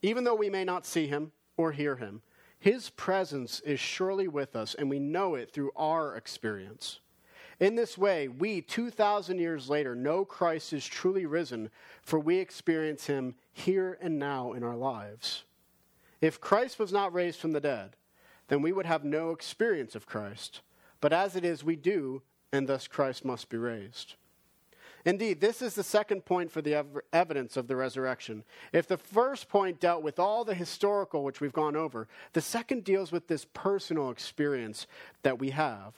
Even 0.02 0.22
though 0.22 0.34
we 0.34 0.50
may 0.50 0.64
not 0.64 0.86
see 0.86 1.06
him 1.06 1.32
or 1.56 1.72
hear 1.72 1.96
him, 1.96 2.22
his 2.58 2.90
presence 2.90 3.60
is 3.60 3.80
surely 3.80 4.28
with 4.28 4.54
us, 4.54 4.74
and 4.74 4.88
we 4.88 4.98
know 4.98 5.34
it 5.34 5.50
through 5.50 5.72
our 5.76 6.16
experience. 6.16 7.00
In 7.60 7.74
this 7.74 7.98
way, 7.98 8.28
we, 8.28 8.60
2,000 8.60 9.38
years 9.38 9.68
later, 9.68 9.94
know 9.94 10.24
Christ 10.24 10.72
is 10.72 10.86
truly 10.86 11.26
risen, 11.26 11.70
for 12.02 12.18
we 12.18 12.36
experience 12.36 13.06
him 13.06 13.34
here 13.52 13.98
and 14.00 14.18
now 14.18 14.52
in 14.52 14.62
our 14.62 14.76
lives. 14.76 15.44
If 16.24 16.40
Christ 16.40 16.78
was 16.78 16.90
not 16.90 17.12
raised 17.12 17.38
from 17.38 17.52
the 17.52 17.60
dead, 17.60 17.96
then 18.48 18.62
we 18.62 18.72
would 18.72 18.86
have 18.86 19.04
no 19.04 19.32
experience 19.32 19.94
of 19.94 20.06
Christ. 20.06 20.62
But 21.02 21.12
as 21.12 21.36
it 21.36 21.44
is, 21.44 21.62
we 21.62 21.76
do, 21.76 22.22
and 22.50 22.66
thus 22.66 22.88
Christ 22.88 23.26
must 23.26 23.50
be 23.50 23.58
raised. 23.58 24.14
Indeed, 25.04 25.42
this 25.42 25.60
is 25.60 25.74
the 25.74 25.82
second 25.82 26.24
point 26.24 26.50
for 26.50 26.62
the 26.62 26.76
ev- 26.76 27.02
evidence 27.12 27.58
of 27.58 27.68
the 27.68 27.76
resurrection. 27.76 28.42
If 28.72 28.88
the 28.88 28.96
first 28.96 29.50
point 29.50 29.80
dealt 29.80 30.02
with 30.02 30.18
all 30.18 30.46
the 30.46 30.54
historical, 30.54 31.24
which 31.24 31.42
we've 31.42 31.52
gone 31.52 31.76
over, 31.76 32.08
the 32.32 32.40
second 32.40 32.84
deals 32.84 33.12
with 33.12 33.28
this 33.28 33.46
personal 33.52 34.08
experience 34.08 34.86
that 35.24 35.38
we 35.38 35.50
have. 35.50 35.92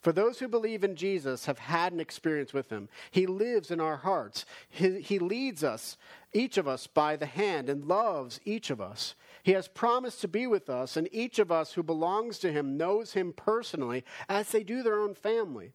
For 0.00 0.12
those 0.12 0.40
who 0.40 0.48
believe 0.48 0.82
in 0.82 0.96
Jesus 0.96 1.46
have 1.46 1.58
had 1.60 1.92
an 1.92 2.00
experience 2.00 2.52
with 2.52 2.70
him. 2.70 2.88
He 3.12 3.26
lives 3.26 3.70
in 3.70 3.80
our 3.80 3.98
hearts. 3.98 4.46
He, 4.68 5.00
he, 5.00 5.20
leads 5.20 5.62
us, 5.62 5.96
each 6.32 6.56
of 6.56 6.66
us, 6.66 6.88
by 6.88 7.14
the 7.14 7.26
hand 7.26 7.68
and 7.68 7.84
loves 7.84 8.40
each 8.44 8.70
of 8.70 8.80
us. 8.80 9.14
He 9.48 9.54
has 9.54 9.66
promised 9.66 10.20
to 10.20 10.28
be 10.28 10.46
with 10.46 10.68
us, 10.68 10.94
and 10.94 11.08
each 11.10 11.38
of 11.38 11.50
us 11.50 11.72
who 11.72 11.82
belongs 11.82 12.38
to 12.40 12.52
him 12.52 12.76
knows 12.76 13.14
him 13.14 13.32
personally 13.32 14.04
as 14.28 14.50
they 14.50 14.62
do 14.62 14.82
their 14.82 15.00
own 15.00 15.14
family. 15.14 15.72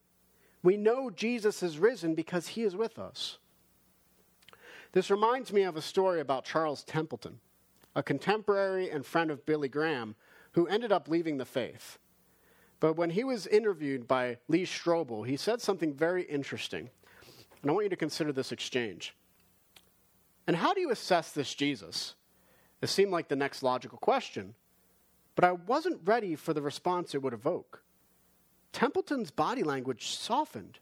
We 0.61 0.77
know 0.77 1.09
Jesus 1.09 1.63
is 1.63 1.79
risen 1.79 2.13
because 2.13 2.49
he 2.49 2.61
is 2.61 2.75
with 2.75 2.99
us. 2.99 3.39
This 4.91 5.09
reminds 5.09 5.51
me 5.51 5.63
of 5.63 5.75
a 5.75 5.81
story 5.81 6.19
about 6.19 6.45
Charles 6.45 6.83
Templeton, 6.83 7.39
a 7.95 8.03
contemporary 8.03 8.91
and 8.91 9.03
friend 9.03 9.31
of 9.31 9.43
Billy 9.43 9.69
Graham 9.69 10.13
who 10.51 10.67
ended 10.67 10.91
up 10.91 11.07
leaving 11.07 11.39
the 11.39 11.43
faith. 11.43 11.97
But 12.79 12.93
when 12.95 13.09
he 13.09 13.23
was 13.23 13.47
interviewed 13.47 14.07
by 14.07 14.37
Lee 14.47 14.67
Strobel, 14.67 15.25
he 15.25 15.35
said 15.35 15.61
something 15.61 15.95
very 15.95 16.25
interesting. 16.25 16.91
And 17.63 17.71
I 17.71 17.73
want 17.73 17.85
you 17.85 17.89
to 17.89 17.95
consider 17.95 18.31
this 18.31 18.51
exchange. 18.51 19.15
And 20.45 20.57
how 20.57 20.75
do 20.75 20.81
you 20.81 20.91
assess 20.91 21.31
this 21.31 21.55
Jesus? 21.55 22.13
It 22.83 22.89
seemed 22.89 23.11
like 23.11 23.29
the 23.29 23.37
next 23.37 23.63
logical 23.63 23.97
question, 23.97 24.55
but 25.35 25.45
I 25.45 25.53
wasn't 25.53 26.01
ready 26.03 26.35
for 26.35 26.53
the 26.53 26.61
response 26.61 27.15
it 27.15 27.21
would 27.21 27.31
evoke. 27.31 27.81
Templeton's 28.73 29.31
body 29.31 29.63
language 29.63 30.09
softened. 30.09 30.79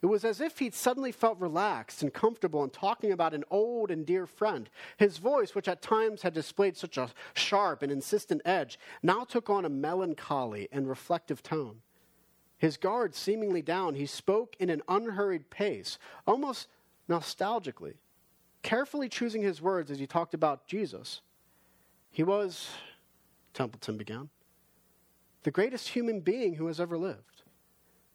It 0.00 0.06
was 0.06 0.24
as 0.24 0.40
if 0.40 0.58
he'd 0.58 0.72
suddenly 0.72 1.12
felt 1.12 1.38
relaxed 1.38 2.02
and 2.02 2.14
comfortable 2.14 2.64
in 2.64 2.70
talking 2.70 3.12
about 3.12 3.34
an 3.34 3.44
old 3.50 3.90
and 3.90 4.06
dear 4.06 4.26
friend. 4.26 4.70
His 4.96 5.18
voice, 5.18 5.54
which 5.54 5.68
at 5.68 5.82
times 5.82 6.22
had 6.22 6.32
displayed 6.32 6.78
such 6.78 6.96
a 6.96 7.10
sharp 7.34 7.82
and 7.82 7.92
insistent 7.92 8.40
edge, 8.46 8.78
now 9.02 9.24
took 9.24 9.50
on 9.50 9.66
a 9.66 9.68
melancholy 9.68 10.66
and 10.72 10.88
reflective 10.88 11.42
tone. 11.42 11.82
His 12.56 12.78
guard 12.78 13.14
seemingly 13.14 13.60
down, 13.60 13.96
he 13.96 14.06
spoke 14.06 14.56
in 14.58 14.70
an 14.70 14.80
unhurried 14.88 15.50
pace, 15.50 15.98
almost 16.26 16.68
nostalgically, 17.06 17.96
carefully 18.62 19.08
choosing 19.08 19.42
his 19.42 19.60
words 19.60 19.90
as 19.90 19.98
he 19.98 20.06
talked 20.06 20.34
about 20.34 20.66
Jesus. 20.66 21.20
He 22.10 22.22
was, 22.22 22.70
Templeton 23.54 23.96
began, 23.96 24.28
the 25.42 25.50
greatest 25.50 25.88
human 25.88 26.20
being 26.20 26.54
who 26.54 26.66
has 26.66 26.80
ever 26.80 26.96
lived. 26.96 27.42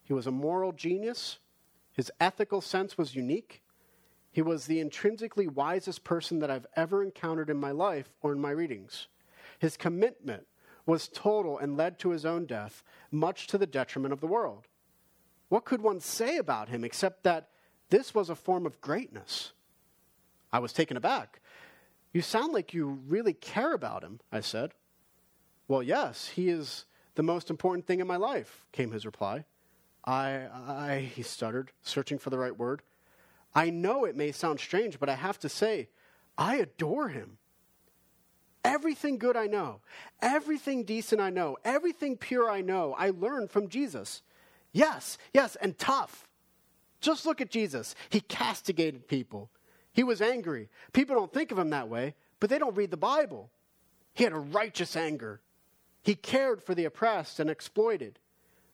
He 0.03 0.13
was 0.13 0.27
a 0.27 0.31
moral 0.31 0.71
genius. 0.71 1.39
His 1.91 2.11
ethical 2.19 2.61
sense 2.61 2.97
was 2.97 3.15
unique. 3.15 3.61
He 4.31 4.41
was 4.41 4.65
the 4.65 4.79
intrinsically 4.79 5.47
wisest 5.47 6.03
person 6.03 6.39
that 6.39 6.51
I've 6.51 6.67
ever 6.75 7.03
encountered 7.03 7.49
in 7.49 7.57
my 7.57 7.71
life 7.71 8.13
or 8.21 8.31
in 8.31 8.39
my 8.39 8.51
readings. 8.51 9.07
His 9.59 9.75
commitment 9.75 10.47
was 10.85 11.09
total 11.09 11.57
and 11.57 11.75
led 11.75 11.99
to 11.99 12.11
his 12.11 12.25
own 12.25 12.45
death, 12.45 12.83
much 13.11 13.47
to 13.47 13.57
the 13.57 13.65
detriment 13.65 14.13
of 14.13 14.21
the 14.21 14.27
world. 14.27 14.67
What 15.49 15.65
could 15.65 15.81
one 15.81 15.99
say 15.99 16.37
about 16.37 16.69
him 16.69 16.83
except 16.83 17.23
that 17.23 17.49
this 17.89 18.13
was 18.13 18.29
a 18.29 18.35
form 18.35 18.65
of 18.65 18.79
greatness? 18.79 19.51
I 20.51 20.59
was 20.59 20.73
taken 20.73 20.97
aback. 20.97 21.41
You 22.13 22.21
sound 22.21 22.53
like 22.53 22.73
you 22.73 22.99
really 23.07 23.33
care 23.33 23.73
about 23.73 24.03
him, 24.03 24.19
I 24.31 24.39
said. 24.39 24.73
Well, 25.67 25.83
yes, 25.83 26.29
he 26.29 26.49
is 26.49 26.85
the 27.15 27.23
most 27.23 27.49
important 27.49 27.85
thing 27.85 27.99
in 27.99 28.07
my 28.07 28.15
life, 28.15 28.65
came 28.71 28.91
his 28.91 29.05
reply. 29.05 29.45
I, 30.05 30.47
I, 30.67 31.11
he 31.13 31.21
stuttered, 31.21 31.71
searching 31.81 32.17
for 32.17 32.29
the 32.29 32.37
right 32.37 32.57
word. 32.57 32.81
I 33.53 33.69
know 33.69 34.05
it 34.05 34.15
may 34.15 34.31
sound 34.31 34.59
strange, 34.59 34.99
but 34.99 35.09
I 35.09 35.15
have 35.15 35.39
to 35.39 35.49
say, 35.49 35.89
I 36.37 36.57
adore 36.57 37.09
him. 37.09 37.37
Everything 38.63 39.17
good 39.17 39.37
I 39.37 39.47
know, 39.47 39.81
everything 40.21 40.83
decent 40.83 41.21
I 41.21 41.29
know, 41.29 41.57
everything 41.63 42.17
pure 42.17 42.49
I 42.49 42.61
know, 42.61 42.95
I 42.97 43.11
learned 43.11 43.49
from 43.49 43.69
Jesus. 43.69 44.21
Yes, 44.73 45.17
yes, 45.33 45.55
and 45.57 45.77
tough. 45.77 46.27
Just 46.99 47.25
look 47.25 47.41
at 47.41 47.49
Jesus. 47.49 47.95
He 48.09 48.19
castigated 48.21 49.07
people. 49.07 49.49
He 49.97 50.03
was 50.03 50.21
angry. 50.21 50.69
People 50.93 51.15
don't 51.15 51.33
think 51.33 51.51
of 51.51 51.57
him 51.57 51.71
that 51.71 51.89
way, 51.89 52.13
but 52.39 52.51
they 52.51 52.59
don't 52.59 52.77
read 52.77 52.91
the 52.91 52.97
Bible. 52.97 53.49
He 54.13 54.23
had 54.23 54.31
a 54.31 54.37
righteous 54.37 54.95
anger. 54.95 55.41
He 56.03 56.13
cared 56.13 56.61
for 56.61 56.75
the 56.75 56.85
oppressed 56.85 57.39
and 57.39 57.49
exploited. 57.49 58.19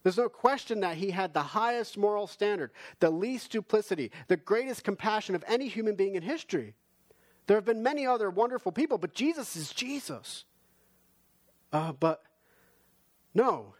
There's 0.03 0.17
no 0.17 0.27
question 0.27 0.81
that 0.81 0.97
he 0.97 1.11
had 1.11 1.33
the 1.33 1.41
highest 1.41 1.97
moral 1.97 2.27
standard, 2.27 2.71
the 2.99 3.09
least 3.09 3.51
duplicity, 3.51 4.11
the 4.27 4.35
greatest 4.35 4.83
compassion 4.83 5.33
of 5.33 5.45
any 5.47 5.69
human 5.69 5.95
being 5.95 6.15
in 6.15 6.23
history. 6.23 6.75
There 7.47 7.55
have 7.55 7.63
been 7.63 7.81
many 7.81 8.05
other 8.05 8.29
wonderful 8.29 8.73
people, 8.73 8.97
but 8.97 9.13
Jesus 9.13 9.55
is 9.55 9.71
Jesus. 9.71 10.43
Uh, 11.71 11.93
but 11.93 12.21
no, 13.33 13.75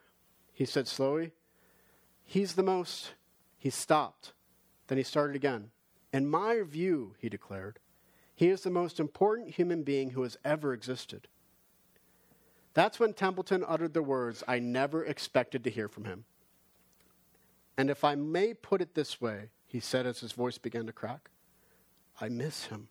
he 0.53 0.63
said 0.63 0.87
slowly. 0.87 1.33
He's 2.23 2.53
the 2.53 2.63
most. 2.63 3.15
He 3.57 3.69
stopped. 3.69 4.31
Then 4.87 4.97
he 4.97 5.03
started 5.03 5.35
again. 5.35 5.71
In 6.13 6.27
my 6.27 6.61
view, 6.61 7.15
he 7.17 7.27
declared, 7.27 7.79
he 8.35 8.49
is 8.49 8.61
the 8.61 8.69
most 8.69 8.99
important 8.99 9.55
human 9.55 9.83
being 9.83 10.11
who 10.11 10.21
has 10.21 10.37
ever 10.45 10.73
existed. 10.73 11.27
That's 12.73 12.99
when 12.99 13.13
Templeton 13.13 13.65
uttered 13.67 13.93
the 13.93 14.03
words 14.03 14.43
I 14.47 14.59
never 14.59 15.03
expected 15.03 15.63
to 15.63 15.69
hear 15.69 15.87
from 15.87 16.05
him. 16.05 16.25
And 17.77 17.89
if 17.89 18.03
I 18.03 18.15
may 18.15 18.53
put 18.53 18.81
it 18.81 18.93
this 18.93 19.19
way, 19.19 19.49
he 19.65 19.79
said 19.79 20.05
as 20.05 20.19
his 20.19 20.33
voice 20.33 20.59
began 20.59 20.85
to 20.85 20.93
crack, 20.93 21.29
I 22.21 22.29
miss 22.29 22.65
him. 22.65 22.89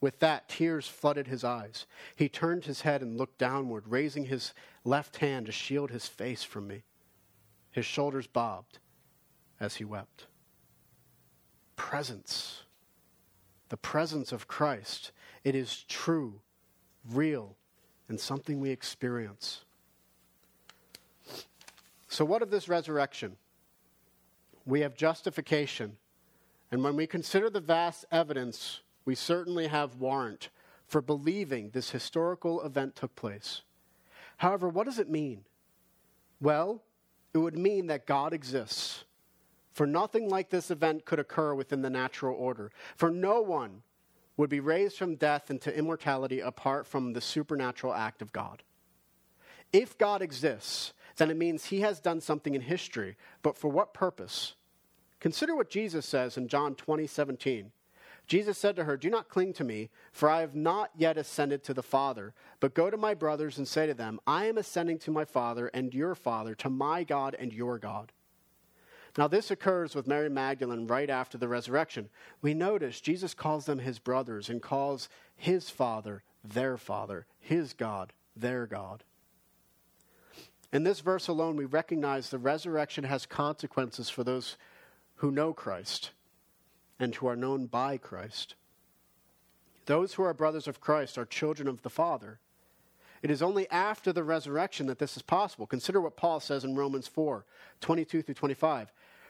With 0.00 0.20
that, 0.20 0.48
tears 0.48 0.86
flooded 0.86 1.26
his 1.26 1.42
eyes. 1.42 1.86
He 2.14 2.28
turned 2.28 2.64
his 2.64 2.82
head 2.82 3.02
and 3.02 3.16
looked 3.16 3.38
downward, 3.38 3.84
raising 3.88 4.26
his 4.26 4.52
left 4.84 5.16
hand 5.16 5.46
to 5.46 5.52
shield 5.52 5.90
his 5.90 6.06
face 6.06 6.44
from 6.44 6.68
me. 6.68 6.84
His 7.70 7.84
shoulders 7.84 8.26
bobbed 8.26 8.78
as 9.60 9.76
he 9.76 9.84
wept. 9.84 10.26
Presence. 11.78 12.64
The 13.70 13.78
presence 13.78 14.32
of 14.32 14.46
Christ. 14.46 15.12
It 15.44 15.54
is 15.54 15.84
true, 15.88 16.40
real, 17.10 17.56
and 18.08 18.20
something 18.20 18.60
we 18.60 18.68
experience. 18.68 19.64
So, 22.08 22.24
what 22.24 22.42
of 22.42 22.50
this 22.50 22.68
resurrection? 22.68 23.36
We 24.66 24.80
have 24.80 24.94
justification. 24.94 25.96
And 26.70 26.84
when 26.84 26.96
we 26.96 27.06
consider 27.06 27.48
the 27.48 27.60
vast 27.60 28.04
evidence, 28.12 28.80
we 29.06 29.14
certainly 29.14 29.68
have 29.68 29.96
warrant 29.96 30.50
for 30.86 31.00
believing 31.00 31.70
this 31.70 31.90
historical 31.90 32.62
event 32.62 32.96
took 32.96 33.14
place. 33.14 33.62
However, 34.38 34.68
what 34.68 34.84
does 34.84 34.98
it 34.98 35.08
mean? 35.08 35.44
Well, 36.40 36.82
it 37.34 37.38
would 37.38 37.56
mean 37.56 37.86
that 37.86 38.06
God 38.06 38.32
exists. 38.32 38.87
For 39.78 39.86
nothing 39.86 40.28
like 40.28 40.50
this 40.50 40.72
event 40.72 41.04
could 41.04 41.20
occur 41.20 41.54
within 41.54 41.82
the 41.82 41.88
natural 41.88 42.36
order. 42.36 42.72
For 42.96 43.12
no 43.12 43.40
one 43.40 43.82
would 44.36 44.50
be 44.50 44.58
raised 44.58 44.98
from 44.98 45.14
death 45.14 45.52
into 45.52 45.72
immortality 45.72 46.40
apart 46.40 46.84
from 46.84 47.12
the 47.12 47.20
supernatural 47.20 47.94
act 47.94 48.20
of 48.20 48.32
God. 48.32 48.64
If 49.72 49.96
God 49.96 50.20
exists, 50.20 50.94
then 51.16 51.30
it 51.30 51.36
means 51.36 51.66
he 51.66 51.82
has 51.82 52.00
done 52.00 52.20
something 52.20 52.56
in 52.56 52.62
history, 52.62 53.16
but 53.40 53.56
for 53.56 53.68
what 53.68 53.94
purpose? 53.94 54.56
Consider 55.20 55.54
what 55.54 55.70
Jesus 55.70 56.04
says 56.04 56.36
in 56.36 56.48
John 56.48 56.74
20, 56.74 57.06
17. 57.06 57.70
Jesus 58.26 58.58
said 58.58 58.74
to 58.74 58.82
her, 58.82 58.96
Do 58.96 59.10
not 59.10 59.28
cling 59.28 59.52
to 59.52 59.62
me, 59.62 59.90
for 60.10 60.28
I 60.28 60.40
have 60.40 60.56
not 60.56 60.90
yet 60.96 61.16
ascended 61.16 61.62
to 61.62 61.72
the 61.72 61.84
Father, 61.84 62.34
but 62.58 62.74
go 62.74 62.90
to 62.90 62.96
my 62.96 63.14
brothers 63.14 63.58
and 63.58 63.68
say 63.68 63.86
to 63.86 63.94
them, 63.94 64.18
I 64.26 64.46
am 64.46 64.58
ascending 64.58 64.98
to 64.98 65.12
my 65.12 65.24
Father 65.24 65.68
and 65.68 65.94
your 65.94 66.16
Father, 66.16 66.56
to 66.56 66.68
my 66.68 67.04
God 67.04 67.36
and 67.38 67.52
your 67.52 67.78
God. 67.78 68.10
Now, 69.16 69.26
this 69.26 69.50
occurs 69.50 69.94
with 69.94 70.06
Mary 70.06 70.28
Magdalene 70.28 70.86
right 70.86 71.10
after 71.10 71.38
the 71.38 71.48
resurrection. 71.48 72.08
We 72.42 72.54
notice 72.54 73.00
Jesus 73.00 73.34
calls 73.34 73.66
them 73.66 73.78
his 73.78 73.98
brothers 73.98 74.48
and 74.48 74.62
calls 74.62 75.08
his 75.36 75.70
Father 75.70 76.22
their 76.44 76.76
Father, 76.76 77.26
his 77.40 77.72
God 77.72 78.12
their 78.36 78.66
God. 78.66 79.04
In 80.72 80.84
this 80.84 81.00
verse 81.00 81.28
alone, 81.28 81.56
we 81.56 81.64
recognize 81.64 82.28
the 82.28 82.38
resurrection 82.38 83.04
has 83.04 83.26
consequences 83.26 84.10
for 84.10 84.22
those 84.22 84.56
who 85.16 85.30
know 85.30 85.52
Christ 85.52 86.10
and 87.00 87.14
who 87.14 87.26
are 87.26 87.36
known 87.36 87.66
by 87.66 87.96
Christ. 87.96 88.54
Those 89.86 90.14
who 90.14 90.22
are 90.22 90.34
brothers 90.34 90.68
of 90.68 90.80
Christ 90.80 91.16
are 91.16 91.24
children 91.24 91.68
of 91.68 91.82
the 91.82 91.90
Father. 91.90 92.38
It 93.22 93.30
is 93.30 93.42
only 93.42 93.68
after 93.70 94.12
the 94.12 94.22
resurrection 94.22 94.86
that 94.86 94.98
this 94.98 95.16
is 95.16 95.22
possible. 95.22 95.66
Consider 95.66 96.00
what 96.00 96.16
Paul 96.16 96.40
says 96.40 96.64
in 96.64 96.76
Romans 96.76 97.08
4 97.08 97.44
22 97.80 98.22
through 98.22 98.34
25. 98.34 98.92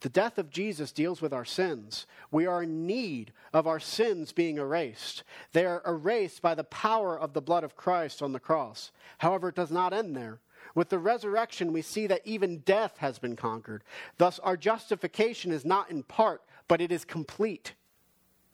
The 0.00 0.08
death 0.08 0.36
of 0.38 0.50
Jesus 0.50 0.92
deals 0.92 1.22
with 1.22 1.32
our 1.32 1.44
sins. 1.44 2.06
We 2.30 2.46
are 2.46 2.62
in 2.62 2.86
need 2.86 3.32
of 3.52 3.66
our 3.66 3.80
sins 3.80 4.32
being 4.32 4.58
erased. 4.58 5.22
They 5.52 5.64
are 5.64 5.82
erased 5.86 6.42
by 6.42 6.54
the 6.54 6.64
power 6.64 7.18
of 7.18 7.32
the 7.32 7.40
blood 7.40 7.64
of 7.64 7.76
Christ 7.76 8.22
on 8.22 8.32
the 8.32 8.40
cross. 8.40 8.92
However, 9.18 9.48
it 9.48 9.54
does 9.54 9.70
not 9.70 9.92
end 9.92 10.14
there. 10.14 10.40
With 10.74 10.90
the 10.90 10.98
resurrection, 10.98 11.72
we 11.72 11.80
see 11.80 12.06
that 12.08 12.20
even 12.26 12.58
death 12.58 12.98
has 12.98 13.18
been 13.18 13.36
conquered. 13.36 13.82
Thus, 14.18 14.38
our 14.40 14.58
justification 14.58 15.50
is 15.50 15.64
not 15.64 15.90
in 15.90 16.02
part, 16.02 16.42
but 16.68 16.82
it 16.82 16.92
is 16.92 17.04
complete 17.04 17.72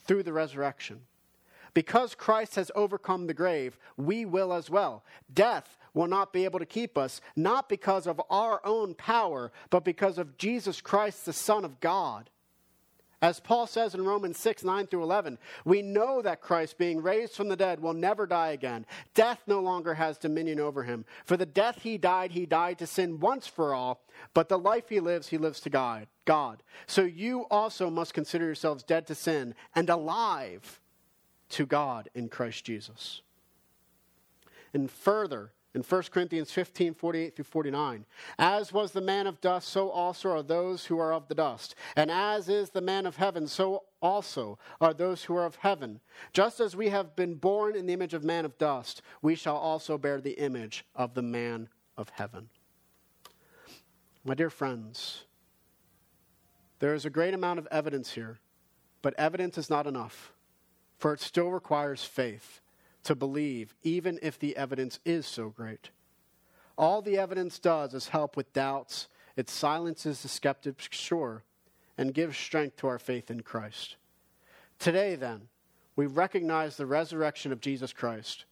through 0.05 0.23
the 0.23 0.33
resurrection. 0.33 1.01
Because 1.75 2.15
Christ 2.15 2.55
has 2.55 2.71
overcome 2.77 3.27
the 3.27 3.35
grave, 3.35 3.79
we 3.97 4.25
will 4.25 4.53
as 4.53 4.71
well. 4.71 5.03
Death 5.33 5.79
will 5.95 6.07
not 6.07 6.33
be 6.33 6.45
able 6.45 6.59
to 6.59 6.67
keep 6.67 6.97
us, 6.97 7.21
not 7.37 7.69
because 7.69 8.07
of 8.07 8.21
our 8.31 8.61
own 8.65 8.95
power, 8.95 9.53
but 9.71 9.85
because 9.85 10.19
of 10.19 10.37
Jesus 10.39 10.81
Christ, 10.81 11.27
the 11.27 11.33
Son 11.33 11.65
of 11.65 11.81
God. 11.81 12.31
As 13.23 13.39
Paul 13.39 13.69
says 13.69 13.95
in 13.95 14.05
Romans 14.05 14.37
6 14.39 14.65
9 14.65 14.89
through 14.89 15.05
11, 15.05 15.39
we 15.65 15.81
know 15.81 16.23
that 16.23 16.41
Christ, 16.41 16.77
being 16.77 17.01
raised 17.01 17.35
from 17.35 17.49
the 17.49 17.57
dead, 17.57 17.79
will 17.79 17.95
never 17.95 18.27
die 18.27 18.51
again. 18.51 18.85
Death 19.15 19.41
no 19.47 19.61
longer 19.61 19.95
has 19.95 20.19
dominion 20.19 20.59
over 20.59 20.83
him. 20.83 21.05
For 21.25 21.37
the 21.37 21.47
death 21.47 21.83
he 21.83 21.99
died, 21.99 22.33
he 22.33 22.47
died 22.47 22.81
to 22.81 22.87
sin 22.87 23.21
once 23.21 23.47
for 23.47 23.75
all, 23.75 24.03
but 24.35 24.49
the 24.49 24.59
life 24.59 24.89
he 24.89 24.99
lives, 24.99 25.29
he 25.29 25.39
lives 25.39 25.61
to 25.61 25.71
God. 25.71 26.09
God. 26.25 26.65
So 26.89 27.03
you 27.03 27.43
also 27.43 27.91
must 27.91 28.13
consider 28.13 28.47
yourselves 28.47 28.83
dead 28.83 29.07
to 29.07 29.15
sin 29.15 29.55
and 29.73 29.89
alive 29.89 30.81
to 31.51 31.65
God 31.65 32.09
in 32.17 32.29
Christ 32.29 32.65
Jesus. 32.65 33.23
And 34.75 34.91
further, 34.91 35.53
in 35.75 35.83
1 35.83 36.03
Corinthians 36.11 36.51
15, 36.51 36.95
48 36.95 37.37
through 37.37 37.45
49. 37.45 38.05
As 38.39 38.73
was 38.73 38.93
the 38.93 39.01
man 39.01 39.27
of 39.27 39.41
dust, 39.41 39.69
so 39.69 39.89
also 39.89 40.31
are 40.31 40.43
those 40.43 40.87
who 40.87 40.99
are 40.99 41.13
of 41.13 41.29
the 41.29 41.35
dust. 41.35 41.75
And 41.97 42.11
as 42.11 42.49
is 42.49 42.71
the 42.71 42.81
man 42.81 43.07
of 43.07 43.17
heaven, 43.17 43.47
so 43.47 43.85
also 44.01 44.59
are 44.81 44.93
those 44.93 45.25
who 45.25 45.37
are 45.37 45.47
of 45.47 45.57
heaven. 45.57 46.01
Just 46.33 46.61
as 46.61 46.77
we 46.77 46.91
have 46.91 47.17
been 47.17 47.37
born 47.37 47.75
in 47.75 47.87
the 47.87 47.95
image 47.95 48.13
of 48.13 48.23
man 48.23 48.45
of 48.45 48.59
dust, 48.59 49.01
we 49.23 49.35
shall 49.35 49.57
also 49.57 49.97
bear 49.97 50.21
the 50.21 50.33
image 50.33 50.85
of 50.95 51.15
the 51.15 51.23
man 51.23 51.69
of 51.97 52.11
heaven. 52.11 52.49
My 54.25 54.35
dear 54.35 54.51
friends, 54.51 55.25
there 56.81 56.95
is 56.95 57.05
a 57.05 57.11
great 57.11 57.35
amount 57.35 57.59
of 57.59 57.69
evidence 57.71 58.13
here, 58.13 58.41
but 59.01 59.15
evidence 59.17 59.57
is 59.57 59.71
not 59.71 59.87
enough, 59.87 60.33
for 60.99 61.13
it 61.13 61.21
still 61.21 61.51
requires 61.51 62.05
faith 62.05 62.62
to 63.05 63.15
believe, 63.15 63.75
even 63.83 64.19
if 64.23 64.39
the 64.39 64.57
evidence 64.57 64.99
is 65.05 65.27
so 65.27 65.49
great. 65.49 65.91
All 66.79 67.03
the 67.03 67.19
evidence 67.19 67.59
does 67.59 67.95
is 67.95 68.09
help 68.09 68.37
with 68.37 68.53
doubts, 68.53 69.09
it 69.37 69.51
silences 69.51 70.23
the 70.23 70.29
skeptic's 70.29 70.89
sure, 70.91 71.43
and 71.99 72.15
gives 72.15 72.37
strength 72.37 72.77
to 72.79 72.87
our 72.87 72.99
faith 72.99 73.31
in 73.31 73.41
Christ. 73.43 73.97
Today, 74.79 75.15
then, 75.15 75.49
we 75.95 76.07
recognize 76.07 76.77
the 76.77 76.87
resurrection 76.87 77.53
of 77.53 77.61
Jesus 77.61 77.93
Christ. 77.93 78.45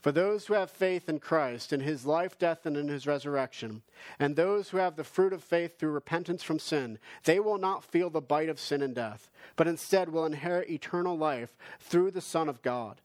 For 0.00 0.12
those 0.12 0.46
who 0.46 0.54
have 0.54 0.70
faith 0.70 1.08
in 1.08 1.18
Christ, 1.18 1.72
in 1.72 1.80
his 1.80 2.06
life, 2.06 2.38
death, 2.38 2.64
and 2.64 2.76
in 2.76 2.88
his 2.88 3.06
resurrection, 3.06 3.82
and 4.18 4.34
those 4.34 4.70
who 4.70 4.78
have 4.78 4.96
the 4.96 5.04
fruit 5.04 5.32
of 5.32 5.44
faith 5.44 5.78
through 5.78 5.90
repentance 5.90 6.42
from 6.42 6.58
sin, 6.58 6.98
they 7.24 7.38
will 7.38 7.58
not 7.58 7.84
feel 7.84 8.08
the 8.08 8.22
bite 8.22 8.48
of 8.48 8.58
sin 8.58 8.80
and 8.80 8.94
death, 8.94 9.30
but 9.56 9.68
instead 9.68 10.08
will 10.08 10.24
inherit 10.24 10.70
eternal 10.70 11.18
life 11.18 11.56
through 11.78 12.10
the 12.10 12.22
Son 12.22 12.48
of 12.48 12.62
God. 12.62 13.00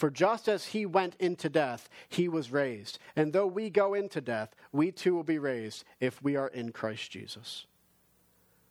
For 0.00 0.08
just 0.08 0.48
as 0.48 0.64
he 0.64 0.86
went 0.86 1.14
into 1.20 1.50
death, 1.50 1.90
he 2.08 2.26
was 2.26 2.50
raised. 2.50 2.98
And 3.16 3.34
though 3.34 3.46
we 3.46 3.68
go 3.68 3.92
into 3.92 4.22
death, 4.22 4.56
we 4.72 4.92
too 4.92 5.14
will 5.14 5.24
be 5.24 5.38
raised 5.38 5.84
if 6.00 6.22
we 6.22 6.36
are 6.36 6.48
in 6.48 6.72
Christ 6.72 7.10
Jesus. 7.10 7.66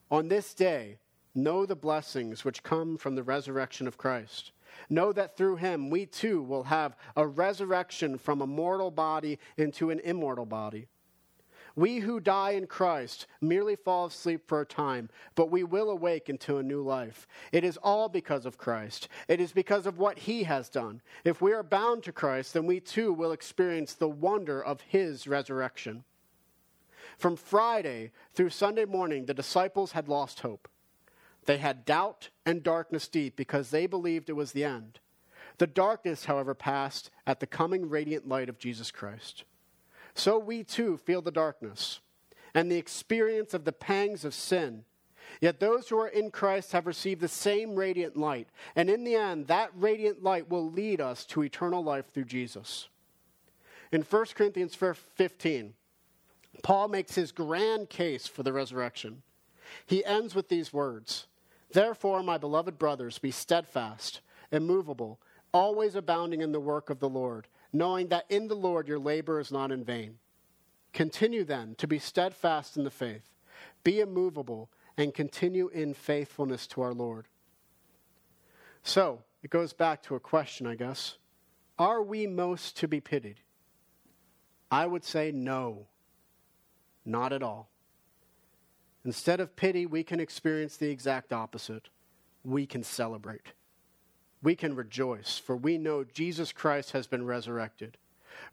On 0.10 0.28
this 0.28 0.56
day, 0.56 0.98
know 1.36 1.68
the 1.68 1.76
blessings 1.76 2.44
which 2.44 2.64
come 2.64 2.98
from 2.98 3.14
the 3.14 3.22
resurrection 3.22 3.88
of 3.88 3.96
Christ. 3.96 4.54
Know 4.90 5.14
that 5.14 5.38
through 5.38 5.58
him 5.58 5.92
we 5.92 6.08
too 6.08 6.42
will 6.42 6.64
have 6.64 6.98
a 7.16 7.28
resurrection 7.28 8.18
from 8.18 8.42
a 8.42 8.48
mortal 8.48 8.90
body 8.90 9.38
into 9.56 9.92
an 9.92 10.00
immortal 10.00 10.48
body. 10.48 10.88
We 11.76 12.00
who 12.00 12.20
die 12.20 12.52
in 12.52 12.68
Christ 12.68 13.28
merely 13.42 13.76
fall 13.76 14.06
asleep 14.06 14.42
for 14.48 14.62
a 14.62 14.66
time, 14.66 15.10
but 15.36 15.52
we 15.52 15.64
will 15.64 15.90
awake 15.90 16.30
into 16.30 16.58
a 16.58 16.64
new 16.64 16.82
life. 16.82 17.28
It 17.52 17.64
is 17.64 17.78
all 17.78 18.10
because 18.10 18.46
of 18.46 18.58
Christ. 18.58 19.08
It 19.28 19.40
is 19.40 19.52
because 19.52 19.86
of 19.86 19.98
what 19.98 20.20
he 20.20 20.44
has 20.44 20.70
done. 20.70 21.02
If 21.24 21.42
we 21.42 21.54
are 21.54 21.64
bound 21.64 22.04
to 22.04 22.12
Christ, 22.12 22.54
then 22.54 22.66
we 22.66 22.80
too 22.80 23.14
will 23.14 23.32
experience 23.32 23.94
the 23.94 24.10
wonder 24.10 24.64
of 24.64 24.82
his 24.82 25.28
resurrection. 25.28 26.04
From 27.18 27.36
Friday 27.36 28.12
through 28.34 28.50
Sunday 28.50 28.86
morning, 28.86 29.26
the 29.26 29.34
disciples 29.34 29.92
had 29.92 30.08
lost 30.08 30.40
hope. 30.40 30.68
They 31.46 31.58
had 31.58 31.86
doubt 31.86 32.30
and 32.46 32.64
darkness 32.64 33.08
deep 33.08 33.36
because 33.36 33.70
they 33.70 33.88
believed 33.88 34.30
it 34.30 34.34
was 34.34 34.52
the 34.52 34.64
end. 34.64 35.00
The 35.58 35.68
darkness, 35.68 36.26
however, 36.26 36.54
passed 36.54 37.10
at 37.28 37.40
the 37.40 37.48
coming 37.48 37.90
radiant 37.90 38.28
light 38.28 38.50
of 38.50 38.60
Jesus 38.60 38.92
Christ 38.92 39.44
so 40.20 40.38
we 40.38 40.64
too 40.64 40.98
feel 40.98 41.22
the 41.22 41.32
darkness 41.32 42.02
and 42.54 42.70
the 42.70 42.78
experience 42.78 43.54
of 43.54 43.64
the 43.64 43.72
pangs 43.72 44.26
of 44.26 44.34
sin. 44.34 44.84
Yet 45.40 45.60
those 45.60 45.88
who 45.88 46.00
are 46.00 46.08
in 46.08 46.32
Christ 46.32 46.72
have 46.72 46.88
received 46.88 47.22
the 47.22 47.28
same 47.28 47.76
radiant 47.76 48.18
light, 48.18 48.50
and 48.76 48.90
in 48.90 49.04
the 49.04 49.16
end, 49.16 49.48
that 49.48 49.72
radiant 49.76 50.24
light 50.24 50.50
will 50.50 50.70
lead 50.70 51.00
us 51.00 51.24
to 51.28 51.44
eternal 51.44 51.84
life 51.84 52.12
through 52.12 52.26
Jesus. 52.26 52.90
In 53.92 54.02
1 54.02 54.26
Corinthians 54.36 54.76
15, 54.76 55.74
Paul 56.64 56.88
makes 56.88 57.16
his 57.16 57.32
grand 57.32 57.90
case 57.90 58.28
for 58.28 58.44
the 58.44 58.54
resurrection. 58.54 59.22
He 59.86 60.04
ends 60.04 60.36
with 60.36 60.50
these 60.50 60.74
words 60.74 61.28
Therefore, 61.72 62.24
my 62.24 62.40
beloved 62.40 62.80
brothers, 62.80 63.20
be 63.20 63.32
steadfast, 63.32 64.22
immovable, 64.52 65.20
always 65.54 65.96
abounding 65.96 66.42
in 66.42 66.52
the 66.52 66.60
work 66.60 66.90
of 66.90 67.00
the 67.00 67.10
Lord 67.10 67.48
knowing 67.72 68.08
that 68.08 68.26
in 68.30 68.48
the 68.48 68.56
Lord 68.56 68.88
your 68.88 69.00
labor 69.00 69.40
is 69.40 69.52
not 69.52 69.72
in 69.72 69.84
vain. 69.84 70.18
Continue 70.94 71.44
then 71.44 71.76
to 71.76 71.88
be 71.88 72.00
steadfast 72.00 72.78
in 72.78 72.84
the 72.84 72.92
faith, 72.92 73.30
be 73.84 74.00
immovable, 74.00 74.70
and 74.98 75.14
continue 75.14 75.70
in 75.70 75.94
faithfulness 75.94 76.68
to 76.68 76.82
our 76.82 76.94
Lord. 76.94 77.28
So, 78.84 79.22
it 79.44 79.50
goes 79.50 79.72
back 79.72 80.04
to 80.04 80.16
a 80.16 80.20
question, 80.20 80.68
I 80.68 80.76
guess. 80.76 81.18
Are 81.78 82.02
we 82.02 82.28
most 82.28 82.76
to 82.78 82.88
be 82.88 83.00
pitied? 83.00 83.40
I 84.72 84.86
would 84.86 85.04
say 85.04 85.32
no, 85.32 85.88
not 87.06 87.32
at 87.32 87.44
all. 87.44 87.70
Instead 89.06 89.40
of 89.40 89.56
pity, 89.56 89.86
we 89.86 90.04
can 90.04 90.20
experience 90.20 90.76
the 90.76 90.90
exact 90.90 91.32
opposite. 91.32 91.90
We 92.44 92.66
can 92.66 92.84
celebrate 92.84 93.54
we 94.42 94.56
can 94.56 94.76
rejoice, 94.76 95.38
for 95.38 95.56
we 95.56 95.78
know 95.78 96.04
Jesus 96.04 96.52
Christ 96.52 96.92
has 96.92 97.08
been 97.08 97.26
resurrected. 97.26 97.98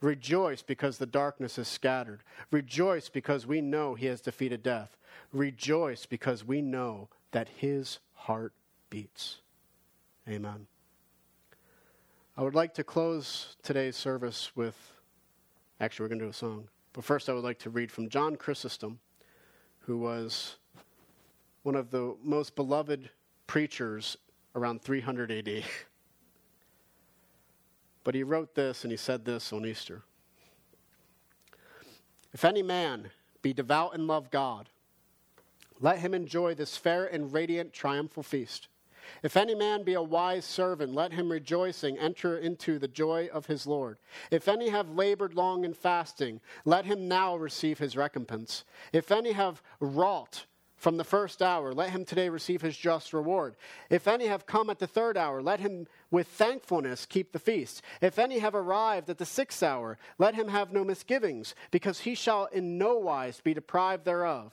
Rejoice 0.01 0.62
because 0.62 0.99
the 0.99 1.07
darkness 1.07 1.59
is 1.59 1.68
scattered. 1.68 2.22
Rejoice 2.51 3.09
because 3.09 3.46
we 3.46 3.61
know 3.61 3.94
he 3.94 4.07
has 4.07 4.20
defeated 4.20 4.62
death. 4.62 4.96
Rejoice 5.33 6.07
because 6.07 6.44
we 6.44 6.61
know 6.61 7.09
that 7.31 7.49
his 7.49 7.99
heart 8.14 8.53
beats. 8.90 9.38
Amen. 10.29 10.66
I 12.37 12.42
would 12.42 12.55
like 12.55 12.75
to 12.75 12.85
close 12.85 13.57
today's 13.62 13.96
service 13.96 14.51
with 14.57 14.75
actually, 15.80 16.05
we're 16.05 16.09
going 16.09 16.18
to 16.20 16.24
do 16.26 16.30
a 16.30 16.34
song. 16.34 16.68
But 16.93 17.05
first, 17.05 17.28
I 17.28 17.32
would 17.32 17.45
like 17.45 17.59
to 17.61 17.70
read 17.70 17.93
from 17.93 18.09
John 18.09 18.37
Chrysostom, 18.37 18.99
who 19.80 19.99
was 19.99 20.57
one 21.62 21.74
of 21.74 21.91
the 21.91 22.16
most 22.22 22.57
beloved 22.57 23.11
preachers 23.47 24.16
around 24.57 24.82
300 24.82 25.30
AD. 25.30 25.62
But 28.02 28.14
he 28.14 28.22
wrote 28.22 28.54
this 28.54 28.84
and 28.84 28.90
he 28.90 28.96
said 28.96 29.24
this 29.24 29.52
on 29.52 29.66
Easter 29.66 30.02
If 32.32 32.44
any 32.44 32.62
man 32.62 33.11
be 33.42 33.52
devout 33.52 33.94
and 33.94 34.07
love 34.07 34.30
God, 34.30 34.70
let 35.80 35.98
him 35.98 36.14
enjoy 36.14 36.54
this 36.54 36.76
fair 36.76 37.04
and 37.04 37.32
radiant 37.32 37.72
triumphal 37.72 38.22
feast. 38.22 38.68
If 39.22 39.36
any 39.36 39.54
man 39.54 39.84
be 39.84 39.94
a 39.94 40.02
wise 40.02 40.44
servant, 40.44 40.92
let 40.92 41.12
him 41.12 41.30
rejoicing 41.30 41.96
enter 41.96 42.38
into 42.38 42.78
the 42.78 42.88
joy 42.88 43.28
of 43.32 43.46
his 43.46 43.66
Lord. 43.66 43.98
If 44.32 44.48
any 44.48 44.70
have 44.70 44.90
labored 44.90 45.34
long 45.34 45.64
in 45.64 45.74
fasting, 45.74 46.40
let 46.64 46.86
him 46.86 47.07
now 47.07 47.36
receive 47.36 47.78
his 47.78 47.96
recompense. 47.96 48.64
If 48.92 49.12
any 49.12 49.32
have 49.32 49.62
wrought 49.78 50.46
from 50.77 50.99
the 50.99 51.05
first 51.05 51.43
hour, 51.43 51.72
let 51.72 51.91
him 51.91 52.05
today 52.05 52.29
receive 52.29 52.62
his 52.62 52.77
just 52.77 53.12
reward. 53.12 53.57
If 53.91 54.07
any 54.07 54.27
have 54.27 54.47
come 54.47 54.70
at 54.70 54.79
the 54.79 54.87
third 54.87 55.16
hour, 55.16 55.43
let 55.43 55.61
him 55.61 55.87
with 56.11 56.29
thankfulness 56.29 57.07
keep 57.07 57.33
the 57.33 57.39
feast. 57.39 57.83
If 58.01 58.18
any 58.18 58.39
have 58.39 58.55
arrived 58.55 59.09
at 59.09 59.18
the 59.18 59.24
sixth 59.24 59.62
hour, 59.62 59.99
let 60.18 60.35
him 60.35 60.49
have 60.49 60.72
no 60.72 60.85
misgivings, 60.85 61.55
because 61.70 62.01
he 62.01 62.14
shall 62.14 62.47
in 62.47 62.79
no 62.79 62.99
wise 62.99 63.41
be 63.41 63.55
deprived 63.55 64.05
thereof. 64.05 64.53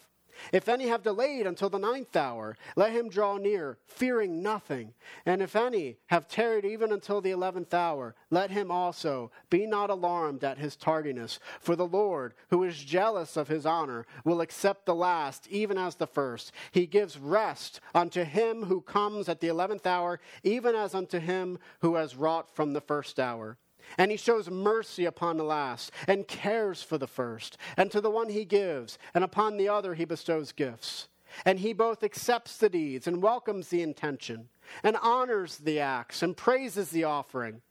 If 0.51 0.67
any 0.69 0.87
have 0.87 1.03
delayed 1.03 1.47
until 1.47 1.69
the 1.69 1.79
ninth 1.79 2.15
hour, 2.15 2.57
let 2.75 2.91
him 2.91 3.09
draw 3.09 3.37
near, 3.37 3.77
fearing 3.85 4.41
nothing. 4.41 4.93
And 5.25 5.41
if 5.41 5.55
any 5.55 5.97
have 6.07 6.27
tarried 6.27 6.65
even 6.65 6.91
until 6.91 7.21
the 7.21 7.31
eleventh 7.31 7.73
hour, 7.73 8.15
let 8.29 8.51
him 8.51 8.71
also 8.71 9.31
be 9.49 9.65
not 9.65 9.89
alarmed 9.89 10.43
at 10.43 10.57
his 10.57 10.75
tardiness. 10.75 11.39
For 11.59 11.75
the 11.75 11.87
Lord, 11.87 12.33
who 12.49 12.63
is 12.63 12.83
jealous 12.83 13.37
of 13.37 13.47
his 13.47 13.65
honor, 13.65 14.05
will 14.23 14.41
accept 14.41 14.85
the 14.85 14.95
last 14.95 15.47
even 15.49 15.77
as 15.77 15.95
the 15.95 16.07
first. 16.07 16.51
He 16.71 16.85
gives 16.85 17.17
rest 17.17 17.79
unto 17.93 18.23
him 18.23 18.63
who 18.63 18.81
comes 18.81 19.29
at 19.29 19.39
the 19.39 19.47
eleventh 19.47 19.87
hour, 19.87 20.19
even 20.43 20.75
as 20.75 20.93
unto 20.95 21.19
him 21.19 21.59
who 21.81 21.95
has 21.95 22.15
wrought 22.15 22.53
from 22.55 22.73
the 22.73 22.81
first 22.81 23.19
hour. 23.19 23.57
And 23.97 24.11
he 24.11 24.17
shows 24.17 24.49
mercy 24.49 25.05
upon 25.05 25.37
the 25.37 25.43
last, 25.43 25.91
and 26.07 26.27
cares 26.27 26.81
for 26.81 26.97
the 26.97 27.07
first. 27.07 27.57
And 27.77 27.91
to 27.91 28.01
the 28.01 28.09
one 28.09 28.29
he 28.29 28.45
gives, 28.45 28.97
and 29.13 29.23
upon 29.23 29.57
the 29.57 29.69
other 29.69 29.93
he 29.93 30.05
bestows 30.05 30.51
gifts. 30.51 31.07
And 31.45 31.59
he 31.59 31.73
both 31.73 32.03
accepts 32.03 32.57
the 32.57 32.69
deeds, 32.69 33.07
and 33.07 33.21
welcomes 33.21 33.69
the 33.69 33.81
intention, 33.81 34.49
and 34.83 34.97
honors 35.01 35.57
the 35.57 35.79
acts, 35.79 36.21
and 36.21 36.37
praises 36.37 36.89
the 36.89 37.03
offering. 37.03 37.61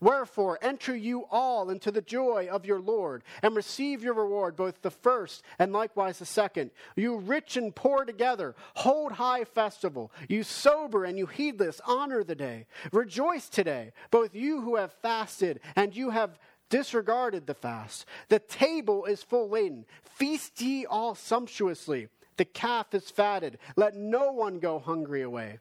Wherefore, 0.00 0.58
enter 0.62 0.94
you 0.94 1.26
all 1.30 1.70
into 1.70 1.90
the 1.90 2.02
joy 2.02 2.48
of 2.50 2.66
your 2.66 2.80
Lord, 2.80 3.22
and 3.42 3.54
receive 3.54 4.02
your 4.02 4.14
reward, 4.14 4.56
both 4.56 4.82
the 4.82 4.90
first 4.90 5.42
and 5.58 5.72
likewise 5.72 6.18
the 6.18 6.26
second. 6.26 6.70
You 6.96 7.18
rich 7.18 7.56
and 7.56 7.74
poor 7.74 8.04
together, 8.04 8.54
hold 8.74 9.12
high 9.12 9.44
festival. 9.44 10.12
You 10.28 10.42
sober 10.42 11.04
and 11.04 11.18
you 11.18 11.26
heedless, 11.26 11.80
honor 11.86 12.24
the 12.24 12.34
day. 12.34 12.66
Rejoice 12.92 13.48
today, 13.48 13.92
both 14.10 14.34
you 14.34 14.60
who 14.60 14.76
have 14.76 14.92
fasted 14.92 15.60
and 15.76 15.94
you 15.94 16.10
have 16.10 16.38
disregarded 16.68 17.46
the 17.46 17.54
fast. 17.54 18.06
The 18.28 18.38
table 18.38 19.04
is 19.04 19.22
full 19.22 19.50
laden. 19.50 19.84
Feast 20.02 20.60
ye 20.60 20.86
all 20.86 21.14
sumptuously. 21.14 22.08
The 22.38 22.46
calf 22.46 22.94
is 22.94 23.10
fatted. 23.10 23.58
Let 23.76 23.94
no 23.94 24.32
one 24.32 24.58
go 24.58 24.78
hungry 24.78 25.20
away. 25.22 25.58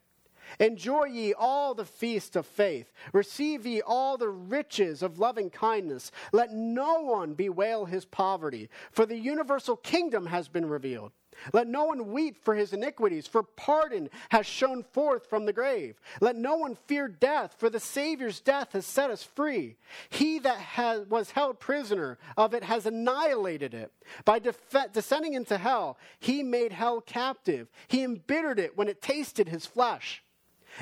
Enjoy 0.60 1.06
ye 1.06 1.34
all 1.34 1.74
the 1.74 1.86
feast 1.86 2.36
of 2.36 2.45
faith. 2.45 2.91
Receive 3.14 3.66
ye 3.66 3.82
all 3.82 4.18
the 4.18 4.30
riches 4.30 5.02
of 5.02 5.20
loving 5.20 5.49
kindness. 5.49 6.12
Let 6.32 6.52
no 6.52 7.02
one 7.02 7.34
bewail 7.34 7.86
his 7.86 8.06
poverty, 8.06 8.70
for 8.91 9.06
the 9.06 9.18
universal 9.18 9.76
kingdom 9.76 10.28
has 10.28 10.47
been 10.47 10.68
revealed. 10.68 11.12
Let 11.54 11.68
no 11.68 11.86
one 11.86 12.12
weep 12.12 12.38
for 12.43 12.56
his 12.56 12.74
iniquities, 12.74 13.26
for 13.26 13.43
pardon 13.43 14.10
has 14.30 14.45
shone 14.45 14.84
forth 14.84 15.28
from 15.28 15.45
the 15.45 15.54
grave. 15.54 15.99
Let 16.20 16.36
no 16.36 16.56
one 16.56 16.76
fear 16.88 17.08
death, 17.08 17.56
for 17.58 17.70
the 17.70 17.80
Savior's 17.80 18.39
death 18.39 18.74
has 18.74 18.86
set 18.86 19.10
us 19.10 19.24
free. 19.24 19.78
He 20.10 20.39
that 20.39 20.58
has, 20.58 21.08
was 21.08 21.32
held 21.32 21.60
prisoner 21.60 22.18
of 22.38 22.54
it 22.54 22.64
has 22.64 22.86
annihilated 22.86 23.74
it. 23.74 23.91
By 24.26 24.39
def- 24.39 24.76
descending 24.93 25.34
into 25.34 25.58
hell, 25.58 25.97
he 26.20 26.43
made 26.43 26.74
hell 26.74 27.02
captive. 27.02 27.70
He 27.88 28.04
embittered 28.04 28.60
it 28.60 28.78
when 28.78 28.88
it 28.88 29.02
tasted 29.02 29.49
his 29.49 29.66
flesh. 29.66 30.24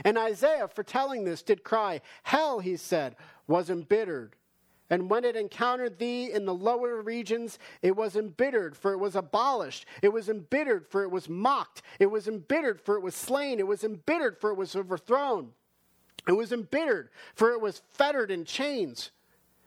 And 0.04 0.18
Isaiah, 0.18 0.68
foretelling 0.68 1.24
this, 1.24 1.42
did 1.42 1.64
cry, 1.64 2.02
Hell, 2.24 2.60
he 2.60 2.78
said, 2.78 3.16
was 3.48 3.70
embittered. 3.70 4.36
And 4.90 5.10
when 5.10 5.24
it 5.24 5.36
encountered 5.36 6.00
thee 6.00 6.32
in 6.32 6.46
the 6.46 6.54
lower 6.54 7.02
regions, 7.02 7.60
it 7.82 7.96
was 7.96 8.16
embittered, 8.16 8.76
for 8.76 8.92
it 8.92 8.98
was 8.98 9.16
abolished. 9.16 9.86
It 10.02 10.10
was 10.10 10.30
embittered, 10.30 10.88
for 10.88 11.04
it 11.04 11.12
was 11.12 11.30
mocked. 11.30 11.84
It 12.00 12.08
was 12.08 12.28
embittered, 12.28 12.82
for 12.82 12.96
it 12.96 13.02
was 13.02 13.14
slain. 13.14 13.60
It 13.60 13.68
was 13.68 13.84
embittered, 13.84 14.40
for 14.40 14.50
it 14.50 14.56
was 14.56 14.76
overthrown. 14.76 15.52
It 16.28 16.34
was 16.34 16.52
embittered, 16.52 17.10
for 17.36 17.52
it 17.52 17.62
was 17.62 17.84
fettered 17.92 18.32
in 18.32 18.46
chains. 18.46 19.12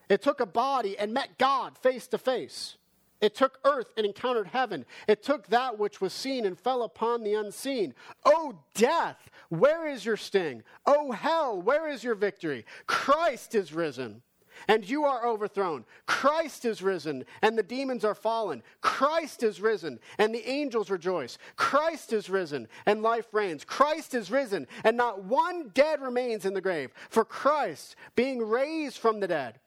It 0.08 0.22
took 0.22 0.40
a 0.40 0.46
body 0.46 0.98
and 0.98 1.14
met 1.14 1.38
God 1.38 1.78
face 1.78 2.08
to 2.08 2.18
face. 2.18 2.76
It 3.22 3.36
took 3.36 3.60
earth 3.64 3.92
and 3.96 4.04
encountered 4.04 4.48
heaven. 4.48 4.84
It 5.06 5.22
took 5.22 5.46
that 5.46 5.78
which 5.78 6.00
was 6.00 6.12
seen 6.12 6.44
and 6.44 6.58
fell 6.58 6.82
upon 6.82 7.22
the 7.22 7.34
unseen. 7.34 7.94
O 8.24 8.58
death, 8.74 9.30
where 9.48 9.88
is 9.88 10.04
your 10.04 10.16
sting? 10.16 10.64
O 10.84 11.12
hell, 11.12 11.62
where 11.62 11.88
is 11.88 12.02
your 12.02 12.16
victory? 12.16 12.66
Christ 12.86 13.54
is 13.54 13.72
risen. 13.72 14.22
And 14.68 14.88
you 14.88 15.04
are 15.04 15.26
overthrown. 15.26 15.84
Christ 16.06 16.64
is 16.64 16.82
risen, 16.82 17.24
and 17.40 17.56
the 17.56 17.62
demons 17.62 18.04
are 18.04 18.14
fallen. 18.14 18.62
Christ 18.80 19.42
is 19.42 19.60
risen, 19.60 19.98
and 20.18 20.34
the 20.34 20.46
angels 20.48 20.90
rejoice. 20.90 21.38
Christ 21.56 22.12
is 22.12 22.28
risen, 22.28 22.68
and 22.86 23.02
life 23.02 23.32
reigns. 23.32 23.64
Christ 23.64 24.14
is 24.14 24.30
risen, 24.30 24.66
and 24.84 24.96
not 24.96 25.24
one 25.24 25.70
dead 25.74 26.00
remains 26.00 26.44
in 26.44 26.54
the 26.54 26.60
grave. 26.60 26.92
For 27.08 27.24
Christ, 27.24 27.96
being 28.14 28.40
raised 28.40 28.98
from 28.98 29.20
the 29.20 29.28
dead, 29.28 29.58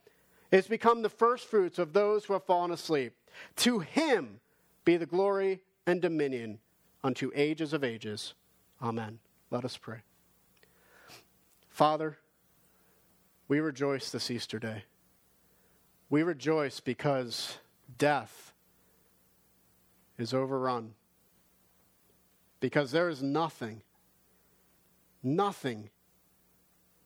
is 0.52 0.66
become 0.66 1.02
the 1.02 1.10
firstfruits 1.10 1.78
of 1.78 1.92
those 1.92 2.24
who 2.24 2.32
have 2.34 2.44
fallen 2.44 2.70
asleep. 2.70 3.12
To 3.56 3.80
him 3.80 4.40
be 4.84 4.96
the 4.96 5.06
glory 5.06 5.60
and 5.86 6.00
dominion 6.00 6.58
unto 7.04 7.30
ages 7.34 7.72
of 7.72 7.84
ages. 7.84 8.34
Amen. 8.82 9.18
Let 9.50 9.64
us 9.64 9.76
pray. 9.76 9.98
Father, 11.68 12.18
we 13.48 13.60
rejoice 13.60 14.10
this 14.10 14.30
Easter 14.30 14.58
day. 14.58 14.84
We 16.08 16.22
rejoice 16.22 16.80
because 16.80 17.58
death 17.98 18.52
is 20.18 20.32
overrun. 20.32 20.94
Because 22.60 22.90
there 22.90 23.08
is 23.08 23.22
nothing, 23.22 23.82
nothing 25.22 25.90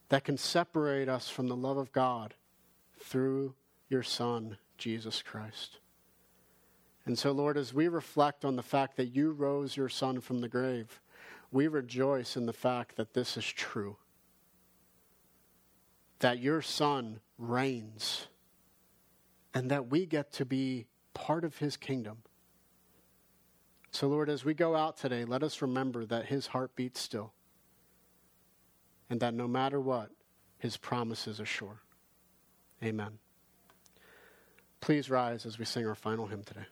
that 0.09 0.23
can 0.23 0.37
separate 0.37 1.09
us 1.09 1.29
from 1.29 1.47
the 1.47 1.55
love 1.55 1.77
of 1.77 1.91
God 1.91 2.33
through 2.99 3.53
your 3.89 4.03
Son, 4.03 4.57
Jesus 4.77 5.21
Christ. 5.21 5.80
And 7.11 7.19
so, 7.19 7.33
Lord, 7.33 7.57
as 7.57 7.73
we 7.73 7.89
reflect 7.89 8.45
on 8.45 8.55
the 8.55 8.63
fact 8.63 8.95
that 8.95 9.07
you 9.07 9.31
rose 9.31 9.75
your 9.75 9.89
Son 9.89 10.21
from 10.21 10.39
the 10.39 10.47
grave, 10.47 11.01
we 11.51 11.67
rejoice 11.67 12.37
in 12.37 12.45
the 12.45 12.53
fact 12.53 12.95
that 12.95 13.13
this 13.13 13.35
is 13.35 13.45
true. 13.45 13.97
That 16.19 16.39
your 16.39 16.61
Son 16.61 17.19
reigns, 17.37 18.27
and 19.53 19.69
that 19.71 19.87
we 19.87 20.05
get 20.05 20.31
to 20.35 20.45
be 20.45 20.85
part 21.13 21.43
of 21.43 21.57
his 21.57 21.75
kingdom. 21.75 22.19
So, 23.91 24.07
Lord, 24.07 24.29
as 24.29 24.45
we 24.45 24.53
go 24.53 24.73
out 24.77 24.95
today, 24.95 25.25
let 25.25 25.43
us 25.43 25.61
remember 25.61 26.05
that 26.05 26.27
his 26.27 26.47
heart 26.47 26.77
beats 26.77 27.01
still, 27.01 27.33
and 29.09 29.19
that 29.19 29.33
no 29.33 29.49
matter 29.49 29.81
what, 29.81 30.11
his 30.59 30.77
promises 30.77 31.41
are 31.41 31.45
sure. 31.45 31.81
Amen. 32.81 33.19
Please 34.79 35.09
rise 35.09 35.45
as 35.45 35.59
we 35.59 35.65
sing 35.65 35.85
our 35.85 35.93
final 35.93 36.27
hymn 36.27 36.43
today. 36.43 36.67